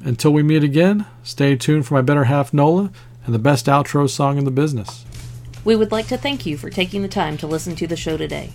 [0.00, 2.92] until we meet again, stay tuned for my better half Nola
[3.24, 5.04] and the best outro song in the business.
[5.64, 8.16] We would like to thank you for taking the time to listen to the show
[8.16, 8.50] today.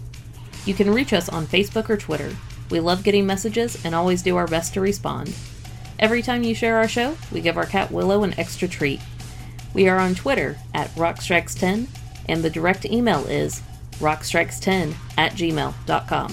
[0.65, 2.36] You can reach us on Facebook or Twitter.
[2.69, 5.36] We love getting messages and always do our best to respond.
[5.99, 9.01] Every time you share our show, we give our cat Willow an extra treat.
[9.73, 11.88] We are on Twitter at Rockstrikes10,
[12.30, 13.61] and the direct email is
[13.99, 16.31] rockstrikes10 at gmail.com.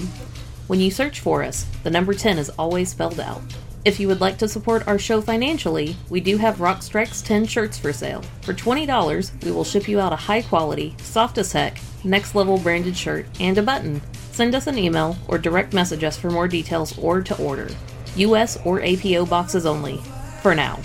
[0.68, 3.42] When you search for us, the number 10 is always spelled out.
[3.84, 7.46] If you would like to support our show financially, we do have Rock Strikes 10
[7.46, 8.22] shirts for sale.
[8.42, 12.58] For $20, we will ship you out a high quality, soft as heck, next level
[12.58, 14.00] branded shirt and a button.
[14.30, 17.68] Send us an email or direct message us for more details or to order.
[18.16, 19.98] US or APO boxes only.
[20.42, 20.80] For now.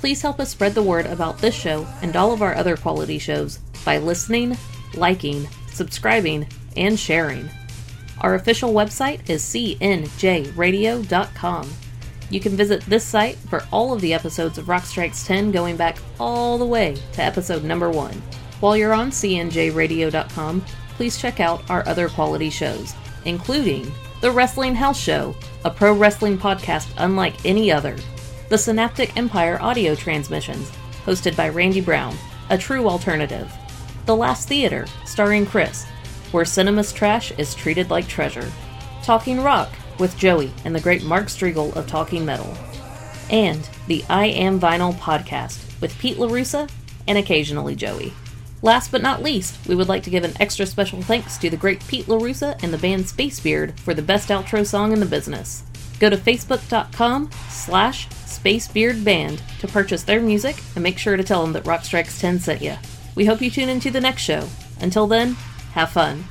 [0.00, 3.18] Please help us spread the word about this show and all of our other quality
[3.18, 4.56] shows by listening,
[4.94, 6.46] liking, subscribing,
[6.76, 7.48] and sharing.
[8.20, 10.12] Our official website is cnjradio.com.
[12.30, 15.76] You can visit this site for all of the episodes of Rock Strikes 10 going
[15.76, 18.12] back all the way to episode number 1.
[18.60, 20.64] While you're on cnjradio.com,
[20.96, 22.94] please check out our other quality shows,
[23.24, 23.90] including
[24.24, 25.36] The Wrestling House Show,
[25.66, 27.94] a pro wrestling podcast unlike any other,
[28.48, 30.72] The Synaptic Empire audio transmissions,
[31.04, 32.16] hosted by Randy Brown,
[32.48, 33.52] a true alternative,
[34.06, 35.84] The Last Theater, starring Chris,
[36.32, 38.50] where cinema's trash is treated like treasure,
[39.02, 42.56] Talking Rock with Joey and the great Mark Strigl of Talking Metal,
[43.28, 46.70] and the I Am Vinyl podcast with Pete LaRussa
[47.06, 48.14] and occasionally Joey.
[48.64, 51.56] Last but not least, we would like to give an extra special thanks to the
[51.56, 55.64] great Pete LaRussa and the band Spacebeard for the best outro song in the business.
[56.00, 61.52] Go to facebook.com slash spacebeardband to purchase their music and make sure to tell them
[61.52, 62.74] that Rock Strikes 10 sent you.
[63.14, 64.48] We hope you tune into the next show.
[64.80, 65.34] Until then,
[65.74, 66.24] have fun.